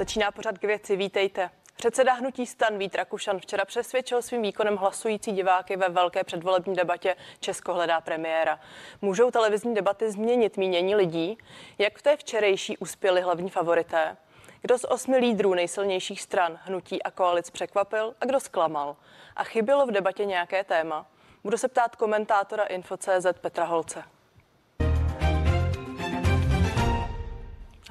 Začíná 0.00 0.30
pořad 0.30 0.58
k 0.58 0.64
věci, 0.64 0.96
vítejte. 0.96 1.50
Předseda 1.76 2.12
hnutí 2.12 2.46
stan 2.46 2.78
Vít 2.78 2.94
Rakušan 2.94 3.38
včera 3.38 3.64
přesvědčil 3.64 4.22
svým 4.22 4.42
výkonem 4.42 4.76
hlasující 4.76 5.32
diváky 5.32 5.76
ve 5.76 5.88
velké 5.88 6.24
předvolební 6.24 6.74
debatě 6.74 7.16
Česko 7.40 7.74
hledá 7.74 8.00
premiéra. 8.00 8.60
Můžou 9.02 9.30
televizní 9.30 9.74
debaty 9.74 10.10
změnit 10.10 10.56
mínění 10.56 10.94
lidí? 10.94 11.38
Jak 11.78 11.98
v 11.98 12.02
té 12.02 12.16
včerejší 12.16 12.78
uspěli 12.78 13.20
hlavní 13.20 13.50
favorité? 13.50 14.16
Kdo 14.62 14.78
z 14.78 14.84
osmi 14.84 15.16
lídrů 15.16 15.54
nejsilnějších 15.54 16.22
stran, 16.22 16.58
hnutí 16.62 17.02
a 17.02 17.10
koalic 17.10 17.50
překvapil 17.50 18.14
a 18.20 18.26
kdo 18.26 18.40
zklamal? 18.40 18.96
A 19.36 19.44
chybělo 19.44 19.86
v 19.86 19.90
debatě 19.90 20.24
nějaké 20.24 20.64
téma? 20.64 21.06
Budu 21.44 21.56
se 21.56 21.68
ptát 21.68 21.96
komentátora 21.96 22.64
Info.cz 22.64 23.26
Petra 23.40 23.64
Holce. 23.64 24.04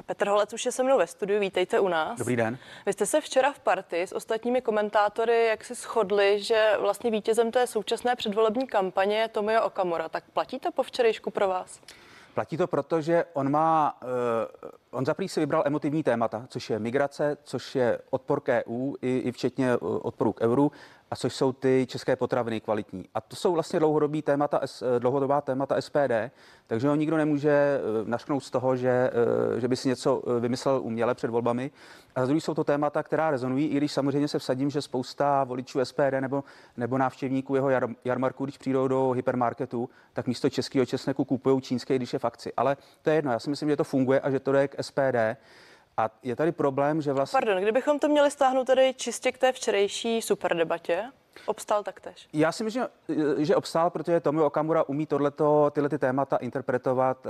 Petr 0.06 0.28
Holec 0.28 0.54
už 0.54 0.66
je 0.66 0.72
se 0.72 0.84
mnou 0.84 0.98
ve 0.98 1.08
studiu, 1.08 1.40
vítejte 1.40 1.80
u 1.80 1.88
nás. 1.88 2.20
Dobrý 2.20 2.36
den. 2.36 2.58
Vy 2.86 2.94
jste 2.94 3.06
se 3.06 3.22
včera 3.22 3.52
v 3.52 3.60
partii 3.60 4.08
s 4.08 4.16
ostatními 4.16 4.62
komentátory 4.62 5.46
jak 5.46 5.66
si 5.66 5.76
shodli, 5.76 6.44
že 6.44 6.74
vlastně 6.80 7.12
vítězem 7.12 7.52
té 7.52 7.68
současné 7.68 8.16
předvolební 8.16 8.68
kampaně 8.68 9.20
je 9.20 9.28
Tomio 9.28 9.64
Okamura. 9.64 10.10
Tak 10.10 10.24
platí 10.34 10.60
to 10.60 10.72
po 10.72 10.84
včerejšku 10.84 11.32
pro 11.32 11.48
vás? 11.48 11.82
Platí 12.34 12.58
to 12.58 12.68
proto, 12.68 13.02
že 13.02 13.26
on 13.34 13.52
má, 13.52 13.98
uh, 14.04 14.10
on 14.92 15.06
za 15.06 15.16
si 15.28 15.40
vybral 15.40 15.64
emotivní 15.66 16.04
témata, 16.04 16.46
což 16.50 16.70
je 16.70 16.80
migrace, 16.80 17.38
což 17.44 17.76
je 17.76 18.00
odpor 18.10 18.42
k 18.42 18.64
EU, 18.68 18.94
i, 19.02 19.18
i 19.18 19.32
včetně 19.32 19.72
eh, 19.72 19.78
odporu 19.78 20.34
k 20.34 20.42
euru, 20.42 20.72
a 21.12 21.16
což 21.16 21.36
jsou 21.36 21.52
ty 21.52 21.86
české 21.90 22.16
potraviny 22.16 22.62
kvalitní. 22.62 23.06
A 23.16 23.22
to 23.22 23.36
jsou 23.36 23.54
vlastně 23.54 23.80
dlouhodobý 23.80 24.22
témata, 24.22 24.62
eh, 24.64 25.00
dlouhodobá 25.00 25.42
témata 25.42 25.76
SPD, 25.76 26.32
takže 26.68 26.88
ho 26.88 26.96
nikdo 26.96 27.18
nemůže 27.18 27.50
eh, 27.50 27.82
našknout 28.10 28.44
z 28.44 28.52
toho, 28.52 28.76
že, 28.76 29.12
eh, 29.58 29.60
že 29.60 29.68
by 29.68 29.76
si 29.76 29.88
něco 29.88 30.24
vymyslel 30.40 30.80
uměle 30.84 31.16
před 31.16 31.32
volbami. 31.32 31.72
A 32.16 32.26
druhý 32.26 32.42
jsou 32.42 32.54
to 32.54 32.64
témata, 32.64 33.04
která 33.04 33.32
rezonují, 33.32 33.68
i 33.68 33.78
když 33.78 33.92
samozřejmě 33.92 34.28
se 34.28 34.40
vsadím, 34.40 34.70
že 34.70 34.82
spousta 34.82 35.44
voličů 35.44 35.80
SPD 35.80 36.22
nebo, 36.22 36.44
nebo 36.78 36.98
návštěvníků 36.98 37.56
jeho 37.56 37.70
jar, 37.70 37.88
jarmarku, 38.06 38.46
když 38.46 38.58
přijdou 38.58 38.88
do 38.88 39.12
hypermarketu, 39.12 39.90
tak 40.14 40.28
místo 40.28 40.50
českého 40.50 40.86
česneku 40.86 41.26
kupují 41.26 41.62
čínské, 41.62 41.96
když 41.96 42.14
je 42.14 42.20
v 42.20 42.26
akci. 42.26 42.54
Ale 42.58 42.78
to 43.02 43.10
je 43.10 43.16
jedno, 43.16 43.32
já 43.32 43.40
si 43.40 43.50
myslím, 43.50 43.70
že 43.70 43.78
to 43.78 43.84
funguje 43.84 44.20
a 44.20 44.32
že 44.32 44.40
to 44.40 44.52
jde 44.52 44.68
k 44.68 44.84
SPD. 44.84 45.38
A 45.98 46.10
je 46.24 46.36
tady 46.36 46.52
problém, 46.52 47.02
že 47.02 47.14
vlastně... 47.14 47.38
Pardon, 47.38 47.62
kdybychom 47.62 48.00
to 48.00 48.08
měli 48.08 48.32
stáhnout 48.32 48.68
tady 48.68 48.94
čistě 48.94 49.32
k 49.32 49.38
té 49.38 49.52
včerejší 49.52 50.22
super 50.22 50.58
debatě, 50.58 51.04
Obstál 51.46 51.84
taktéž? 51.84 52.28
Já 52.34 52.52
si 52.52 52.64
myslím, 52.64 52.86
že 53.38 53.56
obstál, 53.56 53.90
protože 53.90 54.20
Tomio 54.20 54.46
Okamura 54.46 54.84
umí 54.84 55.06
tohleto, 55.06 55.72
tyhle 55.74 55.90
ty 55.90 55.98
témata 56.00 56.38
interpretovat 56.38 57.26
e, 57.26 57.30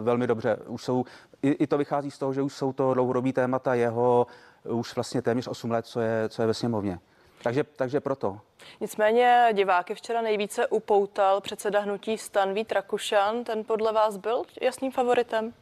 velmi 0.00 0.26
dobře. 0.26 0.56
Už 0.66 0.84
jsou, 0.84 1.04
i, 1.42 1.48
i 1.50 1.66
to 1.66 1.78
vychází 1.78 2.10
z 2.10 2.18
toho, 2.18 2.32
že 2.32 2.42
už 2.42 2.54
jsou 2.54 2.72
to 2.72 2.94
dlouhodobý 2.94 3.32
témata 3.32 3.74
jeho 3.74 4.26
už 4.64 4.94
vlastně 4.94 5.22
téměř 5.22 5.48
8 5.48 5.70
let, 5.70 5.86
co 5.86 6.00
je, 6.00 6.28
co 6.28 6.42
je 6.42 6.46
ve 6.46 6.54
sněmovně. 6.54 6.98
Takže, 7.42 7.64
takže 7.64 8.00
proto. 8.00 8.40
Nicméně 8.80 9.48
diváky 9.52 9.94
včera 9.94 10.22
nejvíce 10.22 10.66
upoutal 10.66 11.40
předseda 11.40 11.80
hnutí 11.80 12.18
Stan 12.18 12.54
Vít 12.54 12.72
Rakušan. 12.72 13.44
Ten 13.44 13.64
podle 13.64 13.92
vás 13.92 14.16
byl 14.16 14.42
jasným 14.60 14.92
favoritem? 14.92 15.52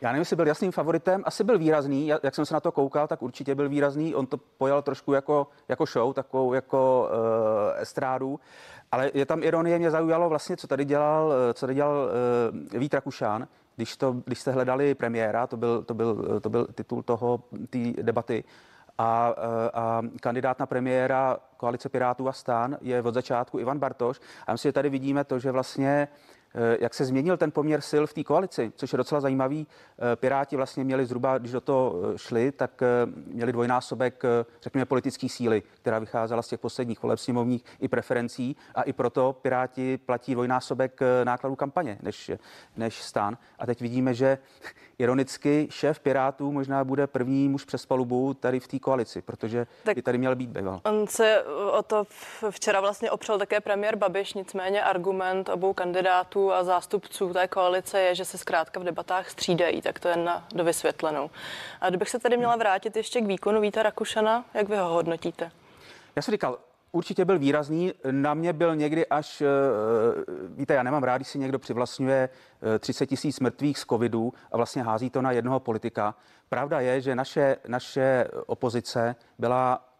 Já 0.00 0.08
nevím, 0.08 0.20
jestli 0.20 0.36
byl 0.36 0.46
jasným 0.46 0.72
favoritem, 0.72 1.22
asi 1.26 1.44
byl 1.44 1.58
výrazný, 1.58 2.06
jak 2.22 2.34
jsem 2.34 2.46
se 2.46 2.54
na 2.54 2.60
to 2.60 2.72
koukal, 2.72 3.06
tak 3.06 3.22
určitě 3.22 3.54
byl 3.54 3.68
výrazný. 3.68 4.14
On 4.14 4.26
to 4.26 4.36
pojal 4.36 4.82
trošku 4.82 5.12
jako, 5.12 5.46
jako 5.68 5.86
show, 5.86 6.12
takovou 6.12 6.54
jako 6.54 7.08
uh, 7.10 7.82
estrádu, 7.82 8.40
ale 8.92 9.10
je 9.14 9.26
tam 9.26 9.42
ironie, 9.42 9.78
mě 9.78 9.90
zaujalo 9.90 10.28
vlastně, 10.28 10.56
co 10.56 10.66
tady 10.66 10.84
dělal, 10.84 11.32
co 11.54 11.66
tady 11.66 11.74
dělal 11.74 12.10
uh, 12.72 12.80
Vít 12.80 12.94
Rakušán, 12.94 13.48
když, 13.76 13.96
to, 13.96 14.12
když 14.24 14.38
jste 14.38 14.52
hledali 14.52 14.94
premiéra, 14.94 15.46
to 15.46 15.56
byl, 15.56 15.82
to 15.82 15.94
byl, 15.94 16.40
to 16.40 16.50
byl 16.50 16.66
titul 16.74 17.02
toho, 17.02 17.40
té 17.70 17.78
debaty, 18.02 18.44
a, 18.98 19.34
a 19.74 20.02
kandidát 20.20 20.58
na 20.58 20.66
premiéra 20.66 21.36
koalice 21.56 21.88
Pirátů 21.88 22.28
a 22.28 22.32
stan 22.32 22.78
je 22.80 23.02
od 23.02 23.14
začátku 23.14 23.58
Ivan 23.58 23.78
Bartoš. 23.78 24.20
A 24.46 24.52
myslím, 24.52 24.68
že 24.68 24.72
tady 24.72 24.90
vidíme 24.90 25.24
to, 25.24 25.38
že 25.38 25.50
vlastně 25.50 26.08
Eh, 26.08 26.43
jak 26.80 26.94
se 26.94 27.04
změnil 27.04 27.36
ten 27.36 27.50
poměr 27.50 27.80
sil 27.90 28.04
v 28.06 28.12
té 28.12 28.24
koalici, 28.24 28.72
což 28.76 28.92
je 28.92 28.96
docela 28.96 29.20
zajímavý. 29.20 29.66
Eh, 30.12 30.16
Piráti 30.16 30.56
vlastně 30.56 30.84
měli 30.84 31.06
zhruba, 31.06 31.38
když 31.38 31.52
do 31.52 31.60
toho 31.60 31.94
eh, 32.14 32.18
šli, 32.18 32.52
tak 32.52 32.82
měli 33.26 33.52
dvojnásobek, 33.52 34.22
řekněme, 34.62 34.84
politické 34.84 35.28
síly, 35.28 35.62
která 35.74 35.98
vycházela 35.98 36.42
z 36.42 36.48
těch 36.48 36.60
posledních 36.60 37.02
voleb 37.02 37.18
sněmovních 37.18 37.64
i 37.80 37.88
preferencí 37.88 38.56
a 38.74 38.82
i 38.82 38.92
proto 38.92 39.32
Piráti 39.42 39.98
platí 39.98 40.32
dvojnásobek 40.32 41.00
nákladů 41.24 41.56
kampaně 41.56 41.98
než, 42.02 42.30
než 42.76 43.02
stan. 43.02 43.38
A 43.58 43.66
teď 43.66 43.80
vidíme, 43.80 44.14
že 44.14 44.38
ironicky 44.98 45.68
šéf 45.70 46.00
Pirátů 46.00 46.52
možná 46.52 46.84
bude 46.84 47.06
první 47.06 47.48
muž 47.48 47.64
přes 47.64 47.86
palubu 47.86 48.34
tady 48.34 48.60
v 48.60 48.68
té 48.68 48.78
koalici, 48.78 49.22
protože 49.22 49.66
tak 49.84 49.96
by 49.96 50.02
tady 50.02 50.18
měl 50.18 50.36
být 50.36 50.50
býval. 50.50 50.80
On 50.84 51.06
se 51.06 51.44
o 51.72 51.82
to 51.82 52.04
včera 52.50 52.80
vlastně 52.80 53.10
opřel 53.10 53.38
také 53.38 53.60
premiér 53.60 53.96
Babiš, 53.96 54.34
nicméně 54.34 54.82
argument 54.82 55.48
obou 55.48 55.72
kandidátů 55.72 56.52
a 56.52 56.64
zástupců 56.64 57.32
té 57.32 57.48
koalice 57.48 58.00
je, 58.00 58.14
že 58.14 58.24
se 58.24 58.38
zkrátka 58.38 58.80
v 58.80 58.84
debatách 58.84 59.30
střídají, 59.30 59.82
tak 59.82 60.00
to 60.00 60.08
je 60.08 60.16
na 60.16 60.46
dovysvětlenou. 60.54 61.30
A 61.80 61.88
kdybych 61.88 62.10
se 62.10 62.18
tady 62.18 62.36
měla 62.36 62.56
vrátit 62.56 62.96
ještě 62.96 63.20
k 63.20 63.26
výkonu 63.26 63.60
Víta 63.60 63.82
Rakušana, 63.82 64.44
jak 64.54 64.68
vy 64.68 64.76
ho 64.76 64.88
hodnotíte? 64.88 65.50
Já 66.16 66.22
jsem 66.22 66.32
říkal, 66.32 66.58
určitě 66.94 67.24
byl 67.24 67.38
výrazný. 67.38 67.92
Na 68.10 68.34
mě 68.34 68.52
byl 68.52 68.76
někdy 68.76 69.06
až, 69.06 69.40
eh, 69.40 69.46
víte, 70.48 70.74
já 70.74 70.82
nemám 70.82 71.02
rád, 71.02 71.16
když 71.18 71.28
si 71.28 71.38
někdo 71.38 71.58
přivlastňuje 71.58 72.28
30 72.78 73.04
eh, 73.04 73.06
tisíc 73.06 73.40
mrtvých 73.40 73.78
z 73.78 73.84
covidu 73.84 74.32
a 74.52 74.56
vlastně 74.56 74.82
hází 74.82 75.10
to 75.10 75.22
na 75.22 75.32
jednoho 75.32 75.60
politika. 75.60 76.14
Pravda 76.48 76.80
je, 76.80 77.00
že 77.00 77.14
naše, 77.14 77.56
naše 77.68 78.28
opozice 78.46 79.16
byla 79.38 79.93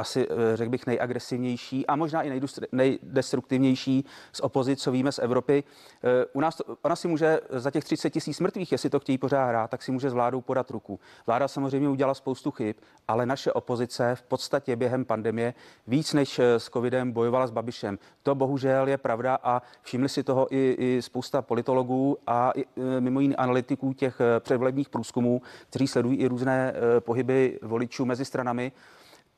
asi 0.00 0.26
eh, 0.30 0.56
řekl 0.56 0.70
bych 0.70 0.86
nejagresivnější 0.86 1.86
a 1.86 1.96
možná 1.96 2.22
i 2.22 2.40
nejdestruktivnější 2.72 4.04
z 4.32 4.40
opozic, 4.40 4.82
co 4.82 4.92
víme 4.92 5.12
z 5.12 5.18
Evropy. 5.18 5.64
Eh, 6.04 6.26
u 6.32 6.40
nás, 6.40 6.62
ona 6.82 6.96
si 6.96 7.08
může 7.08 7.40
za 7.50 7.70
těch 7.70 7.84
30 7.84 8.10
tisíc 8.10 8.40
mrtvých, 8.40 8.72
jestli 8.72 8.90
to 8.90 9.00
chtějí 9.00 9.18
pořád 9.18 9.46
hrát, 9.46 9.70
tak 9.70 9.82
si 9.82 9.92
může 9.92 10.10
s 10.10 10.12
vládou 10.12 10.40
podat 10.40 10.70
ruku. 10.70 11.00
Vláda 11.26 11.48
samozřejmě 11.48 11.88
udělala 11.88 12.14
spoustu 12.14 12.50
chyb, 12.50 12.76
ale 13.08 13.26
naše 13.26 13.52
opozice 13.52 14.14
v 14.14 14.22
podstatě 14.22 14.76
během 14.76 15.04
pandemie 15.04 15.54
víc 15.86 16.12
než 16.12 16.38
eh, 16.38 16.60
s 16.60 16.64
covidem 16.64 17.12
bojovala 17.12 17.46
s 17.46 17.50
Babišem. 17.50 17.98
To 18.22 18.34
bohužel 18.34 18.88
je 18.88 18.98
pravda 18.98 19.38
a 19.42 19.62
všimli 19.82 20.08
si 20.08 20.22
toho 20.22 20.54
i, 20.54 20.76
i 20.78 21.02
spousta 21.02 21.42
politologů 21.42 22.18
a 22.26 22.52
i, 22.54 22.64
mimo 23.00 23.20
jiných 23.20 23.38
analytiků 23.38 23.92
těch 23.92 24.20
předvolebních 24.40 24.88
průzkumů, 24.88 25.42
kteří 25.70 25.86
sledují 25.86 26.18
i 26.18 26.28
různé 26.28 26.74
pohyby 27.00 27.58
voličů 27.62 28.04
mezi 28.04 28.24
stranami 28.24 28.72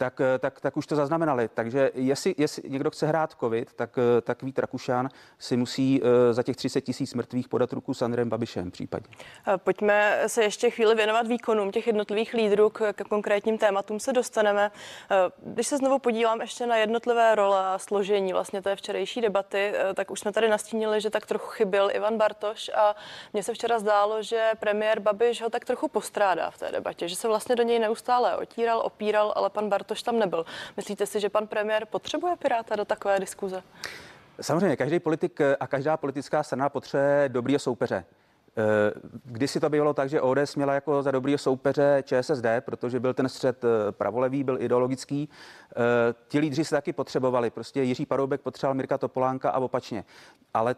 tak, 0.02 0.20
eh, 0.20 0.38
tak, 0.38 0.60
tak 0.60 0.76
už 0.76 0.86
to 0.86 0.96
zaznamenali. 0.96 1.48
Takže 1.54 1.90
jestli, 1.94 2.34
jestli 2.38 2.70
někdo 2.70 2.90
chce 2.90 3.06
hrát 3.06 3.34
COVID, 3.40 3.72
tak, 3.72 3.98
eh, 3.98 4.20
tak 4.20 4.42
Vít 4.42 4.58
Rakušan 4.58 5.08
si 5.38 5.56
musí 5.56 6.00
eh, 6.02 6.32
za 6.34 6.42
těch 6.42 6.56
30 6.56 6.80
tisíc 6.80 7.14
mrtvých 7.14 7.48
podat 7.48 7.72
ruku 7.72 7.94
s 7.94 8.02
Andrem 8.02 8.28
Babišem 8.28 8.70
případně. 8.70 9.16
Pojďme 9.56 10.22
se 10.26 10.42
ještě 10.42 10.70
chvíli 10.70 10.94
věnovat 10.94 11.26
výkonům 11.26 11.70
těch 11.70 11.86
jednotlivých 11.86 12.34
lídrů, 12.34 12.70
k, 12.70 12.92
k 12.92 13.08
konkrétním 13.08 13.58
tématům 13.58 14.00
se 14.00 14.12
dostaneme. 14.12 14.70
Když 15.42 15.66
se 15.66 15.76
znovu 15.76 15.98
podívám 15.98 16.40
ještě 16.40 16.66
na 16.66 16.76
jednotlivé 16.76 17.34
role 17.34 17.66
a 17.66 17.78
složení 17.78 18.32
vlastně 18.32 18.62
té 18.62 18.76
včerejší 18.76 19.20
debaty, 19.20 19.72
tak 19.94 20.10
už 20.10 20.20
jsme 20.20 20.32
tady 20.32 20.48
nastínili, 20.48 21.00
že 21.00 21.10
tak 21.10 21.26
trochu 21.26 21.46
chyběl 21.46 21.90
Ivan 21.94 22.18
Bartoš 22.18 22.70
a 22.74 22.96
mně 23.32 23.42
se 23.42 23.54
včera 23.54 23.78
zdálo, 23.78 24.22
že 24.22 24.50
premiér 24.60 25.00
Babiš 25.00 25.42
ho 25.42 25.50
tak 25.50 25.64
trochu 25.64 25.88
postrádá 25.88 26.50
v 26.50 26.58
té 26.58 26.72
debatě, 26.72 27.08
že 27.08 27.16
se 27.16 27.28
vlastně 27.28 27.56
do 27.56 27.62
něj 27.62 27.78
neustále 27.78 28.36
otíral, 28.36 28.80
opíral, 28.84 29.32
ale 29.36 29.50
pan 29.50 29.68
Bartoš 29.68 29.91
Bartoš 29.92 30.02
tam 30.02 30.18
nebyl. 30.18 30.44
Myslíte 30.76 31.06
si, 31.06 31.20
že 31.20 31.28
pan 31.28 31.46
premiér 31.46 31.86
potřebuje 31.86 32.36
Piráta 32.36 32.76
do 32.76 32.84
takové 32.84 33.20
diskuze? 33.20 33.62
Samozřejmě, 34.40 34.76
každý 34.76 35.00
politik 35.00 35.40
a 35.60 35.66
každá 35.66 35.96
politická 35.96 36.42
strana 36.42 36.68
potřebuje 36.68 37.28
dobrý 37.28 37.58
soupeře. 37.58 38.04
Eh, 38.56 38.92
kdysi 39.24 39.60
to 39.60 39.70
bylo 39.70 39.94
tak, 39.94 40.08
že 40.08 40.20
ODS 40.20 40.56
měla 40.56 40.74
jako 40.74 41.02
za 41.02 41.10
dobrý 41.10 41.38
soupeře 41.38 42.02
ČSSD, 42.06 42.46
protože 42.60 43.00
byl 43.00 43.14
ten 43.14 43.28
střed 43.28 43.64
eh, 43.64 43.92
pravolevý, 43.92 44.44
byl 44.44 44.62
ideologický. 44.62 45.28
Eh, 45.28 46.14
ti 46.28 46.38
lídři 46.38 46.64
se 46.64 46.74
taky 46.74 46.92
potřebovali. 46.92 47.50
Prostě 47.50 47.82
Jiří 47.82 48.06
Paroubek 48.06 48.40
potřeboval 48.40 48.74
Mirka 48.74 48.98
Topolánka 48.98 49.50
a 49.50 49.58
opačně. 49.58 50.04
Ale 50.54 50.76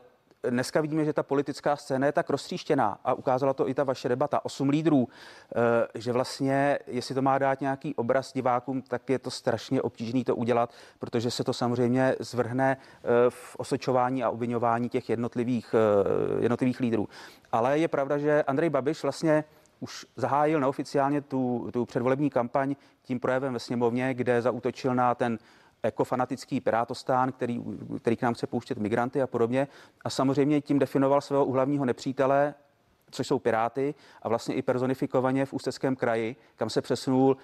dneska 0.51 0.81
vidíme, 0.81 1.05
že 1.05 1.13
ta 1.13 1.23
politická 1.23 1.77
scéna 1.77 2.07
je 2.07 2.13
tak 2.13 2.31
roztříštěná 2.31 2.99
a 3.05 3.15
ukázala 3.15 3.55
to 3.55 3.69
i 3.69 3.75
ta 3.75 3.85
vaše 3.85 4.09
debata, 4.09 4.45
osm 4.45 4.69
lídrů, 4.69 5.09
eh, 5.09 5.99
že 6.01 6.13
vlastně, 6.13 6.79
jestli 6.87 7.15
to 7.15 7.23
má 7.23 7.39
dát 7.39 7.61
nějaký 7.61 7.95
obraz 7.95 8.33
divákům, 8.33 8.83
tak 8.83 9.11
je 9.11 9.19
to 9.19 9.31
strašně 9.31 9.83
obtížné 9.83 10.25
to 10.25 10.37
udělat, 10.37 10.71
protože 10.99 11.31
se 11.31 11.45
to 11.45 11.53
samozřejmě 11.53 12.17
zvrhne 12.21 12.77
eh, 12.77 13.09
v 13.29 13.57
osočování 13.57 14.25
a 14.25 14.31
obvinování 14.31 14.89
těch 14.89 15.11
jednotlivých, 15.11 15.75
eh, 15.75 16.43
jednotlivých 16.43 16.81
lídrů. 16.81 17.09
Ale 17.53 17.79
je 17.79 17.89
pravda, 17.89 18.19
že 18.19 18.43
Andrej 18.43 18.71
Babiš 18.71 19.03
vlastně 19.03 19.45
už 19.81 20.07
zahájil 20.17 20.61
neoficiálně 20.61 21.21
tu, 21.21 21.71
tu 21.73 21.85
předvolební 21.85 22.31
kampaň 22.31 22.75
tím 23.03 23.21
projevem 23.21 23.53
ve 23.53 23.59
sněmovně, 23.59 24.15
kde 24.15 24.43
zautočil 24.43 24.95
na 24.95 25.15
ten 25.15 25.39
ekofanatický 25.85 26.61
pirátostán, 26.61 27.33
který, 27.33 27.63
který 27.99 28.17
k 28.17 28.23
nám 28.23 28.35
chce 28.35 28.47
pouštět 28.47 28.79
migranty 28.79 29.23
a 29.23 29.27
podobně. 29.27 29.69
A 30.05 30.11
samozřejmě 30.11 30.61
tím 30.61 30.79
definoval 30.79 31.21
svého 31.21 31.45
uhlavního 31.45 31.85
nepřítele, 31.85 32.55
což 33.11 33.27
jsou 33.27 33.39
Piráty 33.39 33.95
a 34.23 34.29
vlastně 34.29 34.55
i 34.55 34.63
personifikovaně 34.63 35.47
v 35.47 35.53
Ústeckém 35.53 35.97
kraji, 35.97 36.37
kam 36.57 36.71
se 36.71 36.83
přesunul 36.83 37.37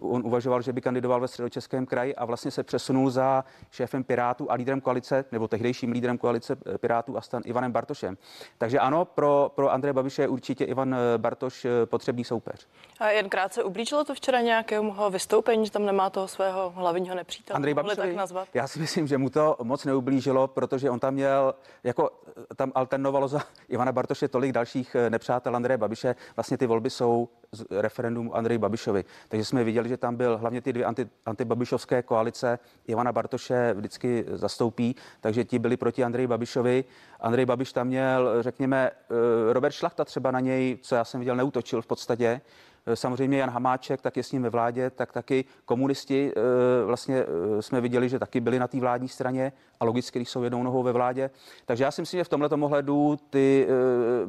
On 0.00 0.26
uvažoval, 0.26 0.62
že 0.62 0.72
by 0.72 0.80
kandidoval 0.80 1.20
ve 1.20 1.28
středočeském 1.28 1.86
kraji 1.86 2.14
a 2.14 2.24
vlastně 2.24 2.50
se 2.50 2.62
přesunul 2.62 3.10
za 3.10 3.44
šéfem 3.70 4.04
Pirátů 4.04 4.50
a 4.50 4.54
lídrem 4.54 4.80
koalice, 4.80 5.24
nebo 5.32 5.48
tehdejším 5.48 5.92
lídrem 5.92 6.18
koalice 6.18 6.56
eh, 6.66 6.78
Pirátů 6.78 7.16
a 7.16 7.20
stan 7.20 7.42
Ivanem 7.44 7.72
Bartošem. 7.72 8.16
Takže 8.58 8.78
ano, 8.78 9.04
pro, 9.04 9.52
pro 9.54 9.72
Andreje 9.72 9.92
Babiše 9.92 10.22
je 10.22 10.28
určitě 10.28 10.64
Ivan 10.64 10.94
eh, 10.94 11.18
Bartoš 11.18 11.64
eh, 11.64 11.86
potřebný 11.86 12.24
soupeř. 12.24 12.66
A 13.00 13.10
jen 13.10 13.28
krátce 13.28 13.64
ublížilo 13.64 14.04
to 14.04 14.14
včera 14.14 14.40
nějakého 14.40 15.10
vystoupení, 15.10 15.64
že 15.64 15.70
tam 15.70 15.86
nemá 15.86 16.10
toho 16.10 16.28
svého 16.28 16.70
hlavního 16.70 17.14
nepřítele? 17.14 17.56
Andrej 17.56 17.74
Babiš, 17.74 17.96
tak 17.96 18.14
nazvat? 18.14 18.48
Já 18.54 18.68
si 18.68 18.78
myslím, 18.78 19.06
že 19.06 19.18
mu 19.18 19.30
to 19.30 19.56
moc 19.62 19.84
neublížilo, 19.84 20.48
protože 20.48 20.90
on 20.90 21.00
tam 21.00 21.14
měl, 21.14 21.54
jako 21.84 22.10
tam 22.56 22.72
alternovalo 22.74 23.28
za 23.28 23.40
Ivana 23.68 23.92
Bartoše 23.92 24.28
tolik 24.28 24.52
dalších 24.52 24.96
nepřátel 25.08 25.56
Andreje 25.56 25.78
Babiše. 25.78 26.14
Vlastně 26.36 26.58
ty 26.58 26.66
volby 26.66 26.90
jsou 26.90 27.28
referendum 27.70 28.30
Andrej 28.34 28.58
Babišovi. 28.58 29.04
Takže 29.28 29.44
jsme 29.44 29.64
viděli, 29.64 29.88
že 29.88 29.96
tam 29.96 30.16
byl 30.16 30.38
hlavně 30.38 30.60
ty 30.60 30.72
dvě 30.72 30.84
anti, 30.84 31.08
antibabišovské 31.26 32.02
koalice. 32.02 32.58
Ivana 32.86 33.12
Bartoše 33.12 33.74
vždycky 33.74 34.24
zastoupí, 34.28 34.96
takže 35.20 35.44
ti 35.44 35.58
byli 35.58 35.76
proti 35.76 36.04
Andreji 36.04 36.26
Babišovi. 36.26 36.84
Andrej 37.20 37.46
Babiš 37.46 37.72
tam 37.72 37.86
měl, 37.86 38.42
řekněme, 38.42 38.90
eh, 38.90 39.52
Robert 39.52 39.72
Šlachta 39.72 40.04
třeba 40.04 40.30
na 40.30 40.40
něj, 40.40 40.78
co 40.82 40.94
já 40.94 41.04
jsem 41.04 41.20
viděl, 41.20 41.36
neutočil 41.36 41.82
v 41.82 41.86
podstatě. 41.86 42.40
Eh, 42.86 42.96
samozřejmě 42.96 43.38
Jan 43.38 43.50
Hamáček, 43.50 44.02
tak 44.02 44.16
je 44.16 44.22
s 44.22 44.32
ním 44.32 44.42
ve 44.42 44.50
vládě, 44.50 44.90
tak 44.90 45.12
taky 45.12 45.44
komunisti 45.64 46.32
eh, 46.36 46.84
vlastně 46.84 47.24
eh, 47.58 47.62
jsme 47.62 47.80
viděli, 47.80 48.08
že 48.08 48.18
taky 48.18 48.40
byli 48.40 48.58
na 48.58 48.68
té 48.68 48.80
vládní 48.80 49.08
straně 49.08 49.52
a 49.80 49.84
logicky, 49.84 50.24
jsou 50.24 50.42
jednou 50.42 50.62
nohou 50.62 50.82
ve 50.82 50.92
vládě. 50.92 51.30
Takže 51.64 51.84
já 51.84 51.90
si 51.90 52.02
myslím, 52.02 52.20
že 52.20 52.24
v 52.24 52.28
tomhle 52.28 52.48
ohledu 52.48 53.18
ty 53.30 53.66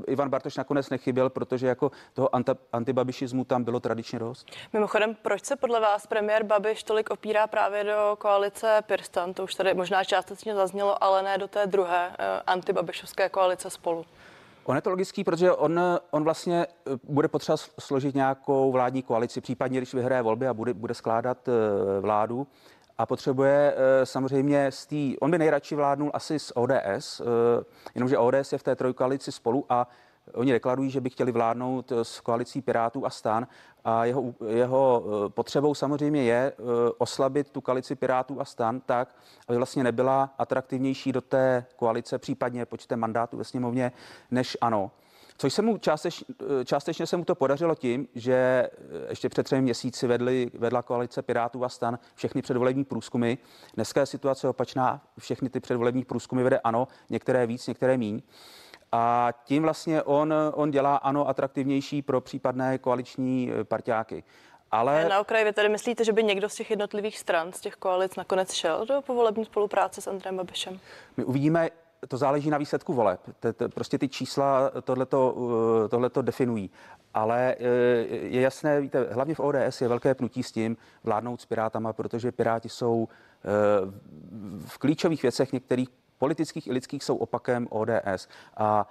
Ivan 0.07 0.29
Bartoš 0.29 0.57
nakonec 0.57 0.89
nechyběl, 0.89 1.29
protože 1.29 1.67
jako 1.67 1.91
toho 2.13 2.29
antibabišismu 2.73 3.45
tam 3.45 3.63
bylo 3.63 3.79
tradičně 3.79 4.19
dost. 4.19 4.51
Mimochodem, 4.73 5.15
proč 5.21 5.45
se 5.45 5.55
podle 5.55 5.79
vás 5.79 6.07
premiér 6.07 6.43
Babiš 6.43 6.83
tolik 6.83 7.09
opírá 7.09 7.47
právě 7.47 7.83
do 7.83 8.17
koalice 8.19 8.81
Pirstan? 8.87 9.33
To 9.33 9.43
už 9.43 9.55
tady 9.55 9.73
možná 9.73 10.03
částečně 10.03 10.55
zaznělo, 10.55 11.03
ale 11.03 11.23
ne 11.23 11.37
do 11.37 11.47
té 11.47 11.67
druhé 11.67 12.11
antibabišovské 12.47 13.29
koalice 13.29 13.69
spolu. 13.69 14.05
On 14.67 14.75
je 14.75 14.81
to 14.81 14.89
logický, 14.89 15.23
protože 15.23 15.51
on, 15.51 15.79
on 16.11 16.23
vlastně 16.23 16.67
eh, 16.67 16.91
bude 17.03 17.27
potřeba 17.27 17.57
složit 17.79 18.15
nějakou 18.15 18.71
vládní 18.71 19.03
koalici, 19.03 19.41
případně 19.41 19.79
když 19.79 19.93
vyhraje 19.93 20.21
volby 20.21 20.47
a 20.47 20.53
bude, 20.53 20.73
bude 20.73 20.93
skládat 20.93 21.47
eh, 21.47 21.51
vládu 22.01 22.47
a 22.97 23.05
potřebuje 23.05 23.73
eh, 23.75 24.05
samozřejmě 24.05 24.71
z 24.71 24.85
té, 24.85 24.95
on 25.21 25.31
by 25.31 25.37
nejradši 25.37 25.75
vládnul 25.75 26.11
asi 26.13 26.39
z 26.39 26.51
ODS, 26.55 27.21
jenomže 27.95 28.17
ODS 28.17 28.51
je 28.51 28.57
v 28.57 28.63
té 28.63 28.75
trojkoalici 28.75 29.31
spolu 29.31 29.65
a 29.69 29.87
Oni 30.33 30.51
deklarují, 30.51 30.89
že 30.89 31.01
by 31.01 31.09
chtěli 31.09 31.31
vládnout 31.31 31.91
s 31.91 32.19
koalicí 32.19 32.61
Pirátů 32.61 33.05
a 33.05 33.09
stan 33.09 33.47
a 33.87 34.05
jeho, 34.05 34.33
jeho 34.47 35.03
eh, 35.05 35.29
potřebou 35.29 35.75
samozřejmě 35.75 36.23
je 36.23 36.51
eh, 36.51 36.63
oslabit 36.97 37.49
tu 37.49 37.61
koalici 37.61 37.95
Pirátů 37.95 38.41
a 38.41 38.45
stan 38.45 38.79
tak, 38.79 39.15
aby 39.47 39.57
vlastně 39.57 39.83
nebyla 39.83 40.33
atraktivnější 40.37 41.11
do 41.11 41.21
té 41.21 41.65
koalice, 41.75 42.17
případně 42.17 42.65
počtem 42.65 42.99
mandátů 42.99 43.37
ve 43.37 43.43
sněmovně, 43.43 43.91
než 44.31 44.57
ano. 44.61 44.91
Což 45.37 45.53
se 45.53 45.61
mu 45.61 45.77
částeč, 45.77 46.23
eh, 46.61 46.65
částečně 46.65 47.07
se 47.07 47.17
mu 47.17 47.25
to 47.25 47.35
podařilo 47.35 47.75
tím, 47.75 48.07
že 48.15 48.69
ještě 49.09 49.29
před 49.29 49.43
třemi 49.43 49.61
měsíci 49.61 50.07
vedli, 50.07 50.51
vedla 50.53 50.81
koalice 50.81 51.21
Pirátů 51.21 51.63
a 51.63 51.69
stan 51.69 51.99
všechny 52.15 52.41
předvolební 52.41 52.85
průzkumy. 52.85 53.35
Dneska 53.73 53.99
je 53.99 54.05
situace 54.05 54.49
opačná, 54.49 55.01
všechny 55.19 55.49
ty 55.49 55.59
předvolební 55.59 56.03
průzkumy 56.03 56.43
vede 56.43 56.59
ano, 56.59 56.87
některé 57.09 57.47
víc, 57.47 57.67
některé 57.67 57.97
míň 57.97 58.21
a 58.91 59.33
tím 59.43 59.63
vlastně 59.63 60.03
on, 60.03 60.33
on 60.53 60.71
dělá 60.71 60.95
ano 60.95 61.27
atraktivnější 61.27 62.01
pro 62.01 62.21
případné 62.21 62.77
koaliční 62.77 63.51
eh, 63.51 63.63
partiáky. 63.63 64.23
Ale... 64.71 65.09
Na 65.09 65.19
okraji 65.19 65.45
vy 65.45 65.53
tedy 65.53 65.69
myslíte, 65.69 66.03
že 66.03 66.13
by 66.13 66.23
někdo 66.23 66.49
z 66.49 66.55
těch 66.55 66.69
jednotlivých 66.69 67.19
stran, 67.19 67.53
z 67.53 67.61
těch 67.61 67.75
koalic 67.75 68.15
nakonec 68.15 68.53
šel 68.53 68.85
do 68.85 69.01
povolební 69.01 69.45
spolupráce 69.45 70.01
s 70.01 70.07
Andrem 70.07 70.37
Babišem? 70.37 70.79
My 71.17 71.23
uvidíme, 71.23 71.69
to 72.07 72.17
záleží 72.17 72.49
na 72.49 72.57
výsledku 72.57 72.93
voleb. 72.93 73.21
Prostě 73.73 73.97
ty 73.97 74.09
čísla 74.09 74.71
tohleto, 74.83 75.35
eh, 76.19 76.21
definují. 76.21 76.69
Ale 77.13 77.55
eh, 77.59 77.63
je 78.09 78.41
jasné, 78.41 78.81
víte, 78.81 79.07
hlavně 79.11 79.35
v 79.35 79.39
ODS 79.39 79.81
je 79.81 79.87
velké 79.87 80.15
pnutí 80.15 80.43
s 80.43 80.51
tím 80.51 80.77
vládnout 81.03 81.41
s 81.41 81.45
Pirátama, 81.45 81.93
protože 81.93 82.31
Piráti 82.31 82.69
jsou 82.69 83.07
v 84.65 84.77
klíčových 84.77 85.21
věcech 85.21 85.53
některých 85.53 85.89
politických 86.17 86.67
i 86.67 86.71
lidských 86.71 87.03
jsou 87.03 87.15
opakem 87.15 87.67
ODS. 87.69 88.27
A 88.57 88.87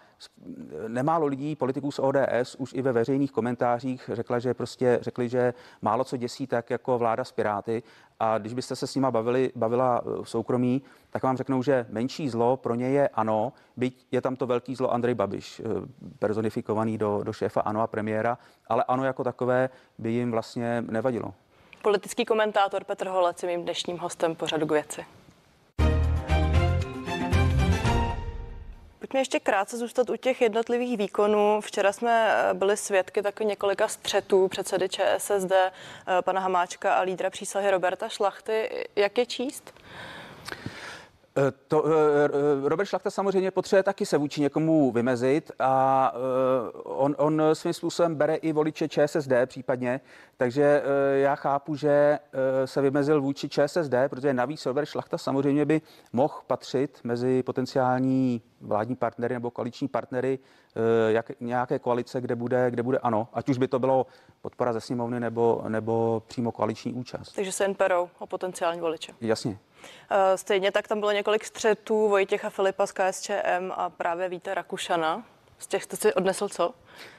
nemálo 0.88 1.26
lidí, 1.26 1.56
politiků 1.56 1.90
z 1.90 1.98
ODS, 1.98 2.54
už 2.58 2.74
i 2.74 2.82
ve 2.82 2.92
veřejných 2.92 3.32
komentářích 3.32 4.10
řekla, 4.12 4.38
že 4.38 4.54
prostě 4.54 4.98
řekli, 5.02 5.28
že 5.28 5.54
málo 5.82 6.04
co 6.04 6.16
děsí 6.16 6.46
tak 6.46 6.70
jako 6.70 6.98
vláda 6.98 7.24
s 7.24 7.32
Piráty. 7.32 7.82
A 8.20 8.38
když 8.38 8.54
byste 8.54 8.76
se 8.76 8.86
s 8.86 8.94
nima 8.94 9.10
bavili, 9.10 9.52
bavila 9.56 10.02
v 10.22 10.30
soukromí, 10.30 10.82
tak 11.10 11.22
vám 11.22 11.36
řeknou, 11.36 11.62
že 11.62 11.86
menší 11.88 12.28
zlo 12.28 12.56
pro 12.56 12.74
ně 12.74 12.88
je 12.88 13.08
ano, 13.08 13.52
byť 13.76 14.06
je 14.10 14.20
tam 14.20 14.36
to 14.36 14.46
velký 14.46 14.74
zlo 14.74 14.92
Andrej 14.92 15.14
Babiš, 15.14 15.60
eh, 15.60 15.64
personifikovaný 16.18 16.98
do, 16.98 17.20
do 17.22 17.32
šéfa 17.32 17.60
ANO 17.60 17.80
a 17.80 17.86
premiéra, 17.86 18.38
ale 18.68 18.84
ano 18.88 19.04
jako 19.04 19.24
takové 19.24 19.70
by 19.98 20.10
jim 20.10 20.30
vlastně 20.30 20.84
nevadilo. 20.90 21.34
Politický 21.82 22.24
komentátor 22.24 22.84
Petr 22.84 23.08
Holec 23.08 23.42
je 23.42 23.48
mým 23.48 23.62
dnešním 23.62 23.98
hostem 23.98 24.34
pořadu 24.34 24.66
k 24.66 24.72
věci. 24.72 25.04
Pojďme 29.06 29.20
ještě 29.20 29.40
krátce 29.40 29.76
zůstat 29.76 30.10
u 30.10 30.16
těch 30.16 30.40
jednotlivých 30.40 30.98
výkonů. 30.98 31.60
Včera 31.60 31.92
jsme 31.92 32.28
eh, 32.30 32.54
byli 32.54 32.76
svědky 32.76 33.22
taky 33.22 33.44
několika 33.44 33.88
střetů 33.88 34.48
předsedy 34.48 34.88
ČSSD, 34.88 35.52
eh, 35.52 35.72
pana 36.20 36.40
Hamáčka 36.40 36.94
a 36.94 37.00
lídra 37.00 37.30
přísahy 37.30 37.70
Roberta 37.70 38.08
Šlachty. 38.08 38.86
Jak 38.96 39.18
je 39.18 39.26
číst? 39.26 39.72
Eh, 41.38 41.52
to, 41.68 41.84
Robert 42.62 42.86
Šlachta 42.86 43.10
samozřejmě 43.10 43.50
potřebuje 43.50 43.82
taky 43.82 44.06
se 44.06 44.18
vůči 44.18 44.40
někomu 44.40 44.92
vymezit 44.92 45.52
a 45.58 46.12
on, 46.84 47.14
on 47.18 47.42
svým 47.52 47.72
způsobem 47.72 48.14
bere 48.14 48.34
i 48.34 48.52
voliče 48.52 48.88
ČSSD 48.88 49.32
případně, 49.46 50.00
takže 50.36 50.82
já 51.14 51.34
chápu, 51.34 51.76
že 51.76 52.18
se 52.64 52.80
vymezil 52.80 53.20
vůči 53.20 53.48
ČSSD, 53.48 53.94
protože 54.08 54.34
navíc 54.34 54.66
Robert 54.66 54.86
Šlachta 54.86 55.18
samozřejmě 55.18 55.64
by 55.64 55.80
mohl 56.12 56.34
patřit 56.46 57.00
mezi 57.04 57.42
potenciální 57.42 58.42
vládní 58.60 58.96
partnery 58.96 59.34
nebo 59.34 59.50
koaliční 59.50 59.88
partnery 59.88 60.38
eh, 60.38 61.12
jak, 61.12 61.40
nějaké 61.40 61.78
koalice, 61.78 62.20
kde 62.20 62.36
bude, 62.36 62.70
kde 62.70 62.82
bude 62.82 62.98
ano, 62.98 63.28
ať 63.32 63.48
už 63.48 63.58
by 63.58 63.68
to 63.68 63.78
bylo 63.78 64.06
podpora 64.42 64.72
ze 64.72 64.80
sněmovny 64.80 65.20
nebo, 65.20 65.64
nebo 65.68 66.22
přímo 66.26 66.52
koaliční 66.52 66.92
účast. 66.92 67.32
Takže 67.32 67.52
se 67.52 67.64
jen 67.64 67.74
perou 67.74 68.08
o 68.18 68.26
potenciální 68.26 68.80
voliče. 68.80 69.12
Jasně. 69.20 69.58
Eh, 70.10 70.38
stejně 70.38 70.72
tak 70.72 70.88
tam 70.88 71.00
bylo 71.00 71.12
několik 71.12 71.44
střetů 71.44 72.08
Vojtěcha 72.08 72.50
Filipa 72.50 72.86
z 72.86 72.92
KSČM 72.92 73.72
a 73.74 73.90
právě 73.90 74.28
Víte 74.28 74.54
Rakušana. 74.54 75.24
Z 75.58 75.66
těch 75.66 75.82
jste 75.82 75.96
si 75.96 76.14
odnesl 76.14 76.48
co? 76.48 76.74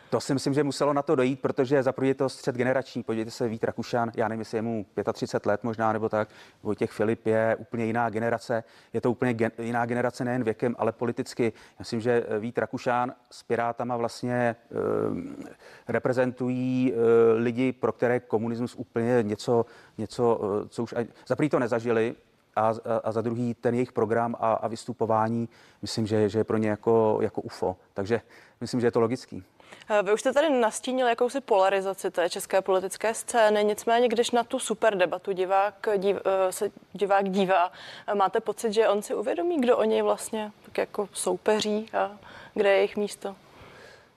To 0.09 0.19
si 0.19 0.33
myslím, 0.33 0.53
že 0.53 0.63
muselo 0.63 0.93
na 0.93 1.01
to 1.01 1.15
dojít, 1.15 1.41
protože 1.41 1.83
za 1.83 1.93
je 2.01 2.15
to 2.15 2.29
střed 2.29 2.55
generační. 2.55 3.03
Podívejte 3.03 3.31
se, 3.31 3.47
Vít 3.47 3.63
Rakušan, 3.63 4.11
já 4.15 4.27
nevím, 4.27 4.41
jestli 4.41 4.57
je 4.57 4.61
mu 4.61 4.85
35 5.13 5.49
let 5.49 5.63
možná 5.63 5.93
nebo 5.93 6.09
tak. 6.09 6.29
Vojtěch 6.63 6.91
Filip 6.91 7.25
je 7.25 7.55
úplně 7.59 7.85
jiná 7.85 8.09
generace. 8.09 8.63
Je 8.93 9.01
to 9.01 9.11
úplně 9.11 9.33
gen, 9.33 9.51
jiná 9.57 9.85
generace 9.85 10.25
nejen 10.25 10.43
věkem, 10.43 10.75
ale 10.79 10.91
politicky. 10.91 11.43
Já 11.43 11.75
myslím, 11.79 12.01
že 12.01 12.25
Vít 12.39 12.57
Rakušan 12.57 13.13
s 13.31 13.43
Pirátama 13.43 13.97
vlastně 13.97 14.33
e, 14.33 14.55
reprezentují 15.87 16.93
e, 16.93 16.97
lidi, 17.33 17.71
pro 17.71 17.91
které 17.91 18.19
komunismus 18.19 18.75
úplně 18.75 19.19
něco, 19.21 19.65
něco 19.97 20.39
e, 20.65 20.69
co 20.69 20.83
už 20.83 20.93
za 21.27 21.35
to 21.49 21.59
nezažili, 21.59 22.15
a, 22.57 22.73
a 23.03 23.11
za 23.11 23.21
druhý 23.21 23.53
ten 23.53 23.73
jejich 23.73 23.91
program 23.91 24.35
a, 24.39 24.53
a 24.53 24.67
vystupování, 24.67 25.49
myslím, 25.81 26.07
že, 26.07 26.29
že 26.29 26.39
je 26.39 26.43
pro 26.43 26.57
ně 26.57 26.69
jako, 26.69 27.19
jako 27.21 27.41
UFO. 27.41 27.75
Takže 27.93 28.21
myslím, 28.61 28.81
že 28.81 28.87
je 28.87 28.91
to 28.91 28.99
logický. 28.99 29.43
Eh, 29.89 30.03
vy 30.03 30.13
už 30.13 30.19
jste 30.19 30.33
tady 30.33 30.49
nastínil 30.49 31.07
jakousi 31.07 31.41
polarizaci 31.41 32.11
té 32.11 32.29
české 32.29 32.61
politické 32.61 33.13
scény, 33.13 33.63
nicméně 33.63 34.07
když 34.07 34.31
na 34.31 34.43
tu 34.43 34.59
super 34.59 34.97
debatu 34.97 35.31
divák, 35.31 35.87
div, 35.97 36.17
eh, 36.25 36.51
se 36.51 36.71
divák 36.93 37.29
dívá, 37.29 37.71
eh, 38.07 38.15
máte 38.15 38.39
pocit, 38.39 38.73
že 38.73 38.87
on 38.87 39.01
si 39.01 39.15
uvědomí, 39.15 39.61
kdo 39.61 39.77
o 39.77 39.83
něj 39.83 40.01
vlastně 40.01 40.51
tak 40.65 40.77
jako 40.77 41.09
soupeří 41.13 41.89
a 41.93 42.17
kde 42.53 42.69
je 42.69 42.75
jejich 42.75 42.97
místo? 42.97 43.35